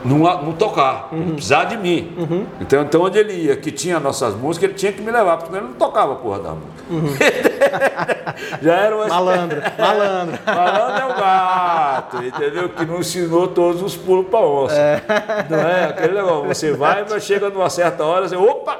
[0.04, 1.34] não, não tocar, uhum.
[1.34, 2.14] precisar de mim.
[2.18, 2.46] Uhum.
[2.62, 5.56] Então, então, onde ele ia, que tinha nossas músicas, ele tinha que me levar, porque
[5.56, 6.84] ele não tocava a porra da música.
[6.90, 8.60] Uhum.
[8.64, 9.08] Já era uma...
[9.20, 10.40] Malandro, malandro.
[10.46, 12.70] Malandro é o gato, entendeu?
[12.70, 14.76] Que não ensinou todos os pulos para onça.
[14.76, 15.02] É.
[15.50, 15.86] Não é?
[15.86, 18.80] Aquele negócio, você vai, mas chega numa certa hora, você, opa!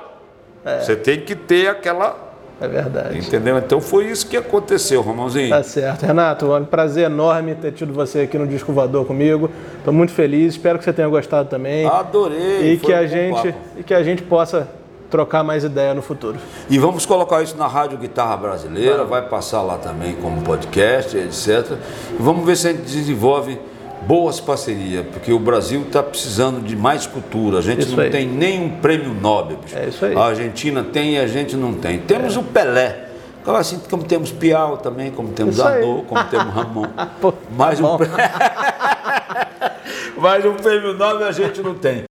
[0.64, 0.80] É.
[0.80, 2.29] Você tem que ter aquela
[2.62, 3.18] é verdade.
[3.18, 3.58] Entendeu?
[3.58, 5.50] Então foi isso que aconteceu, Romãozinho.
[5.50, 6.06] Tá certo.
[6.06, 9.50] Renato, é um prazer enorme ter tido você aqui no Disco Voador comigo.
[9.78, 11.86] Estou muito feliz, espero que você tenha gostado também.
[11.86, 12.74] Adorei.
[12.74, 14.68] E que a gente e que a gente possa
[15.10, 16.38] trocar mais ideia no futuro.
[16.70, 21.78] E vamos colocar isso na Rádio Guitarra Brasileira, vai passar lá também como podcast, etc.
[22.18, 23.60] E vamos ver se a gente desenvolve
[24.08, 27.60] boas parcerias, porque o Brasil está precisando de mais cultura.
[27.60, 28.10] A gente isso não aí.
[28.10, 29.58] tem nenhum prêmio Nobel.
[29.58, 29.78] Bicho.
[29.78, 30.16] É isso aí.
[30.16, 32.00] A Argentina tem e a gente não tem.
[32.00, 32.40] Temos é.
[32.40, 33.06] o Pelé.
[33.46, 36.86] Assim como temos Piau também, como temos Arnaud, como temos Ramon.
[37.20, 37.98] Pô, mais, um...
[40.22, 42.04] mais um prêmio Nobel a gente não tem.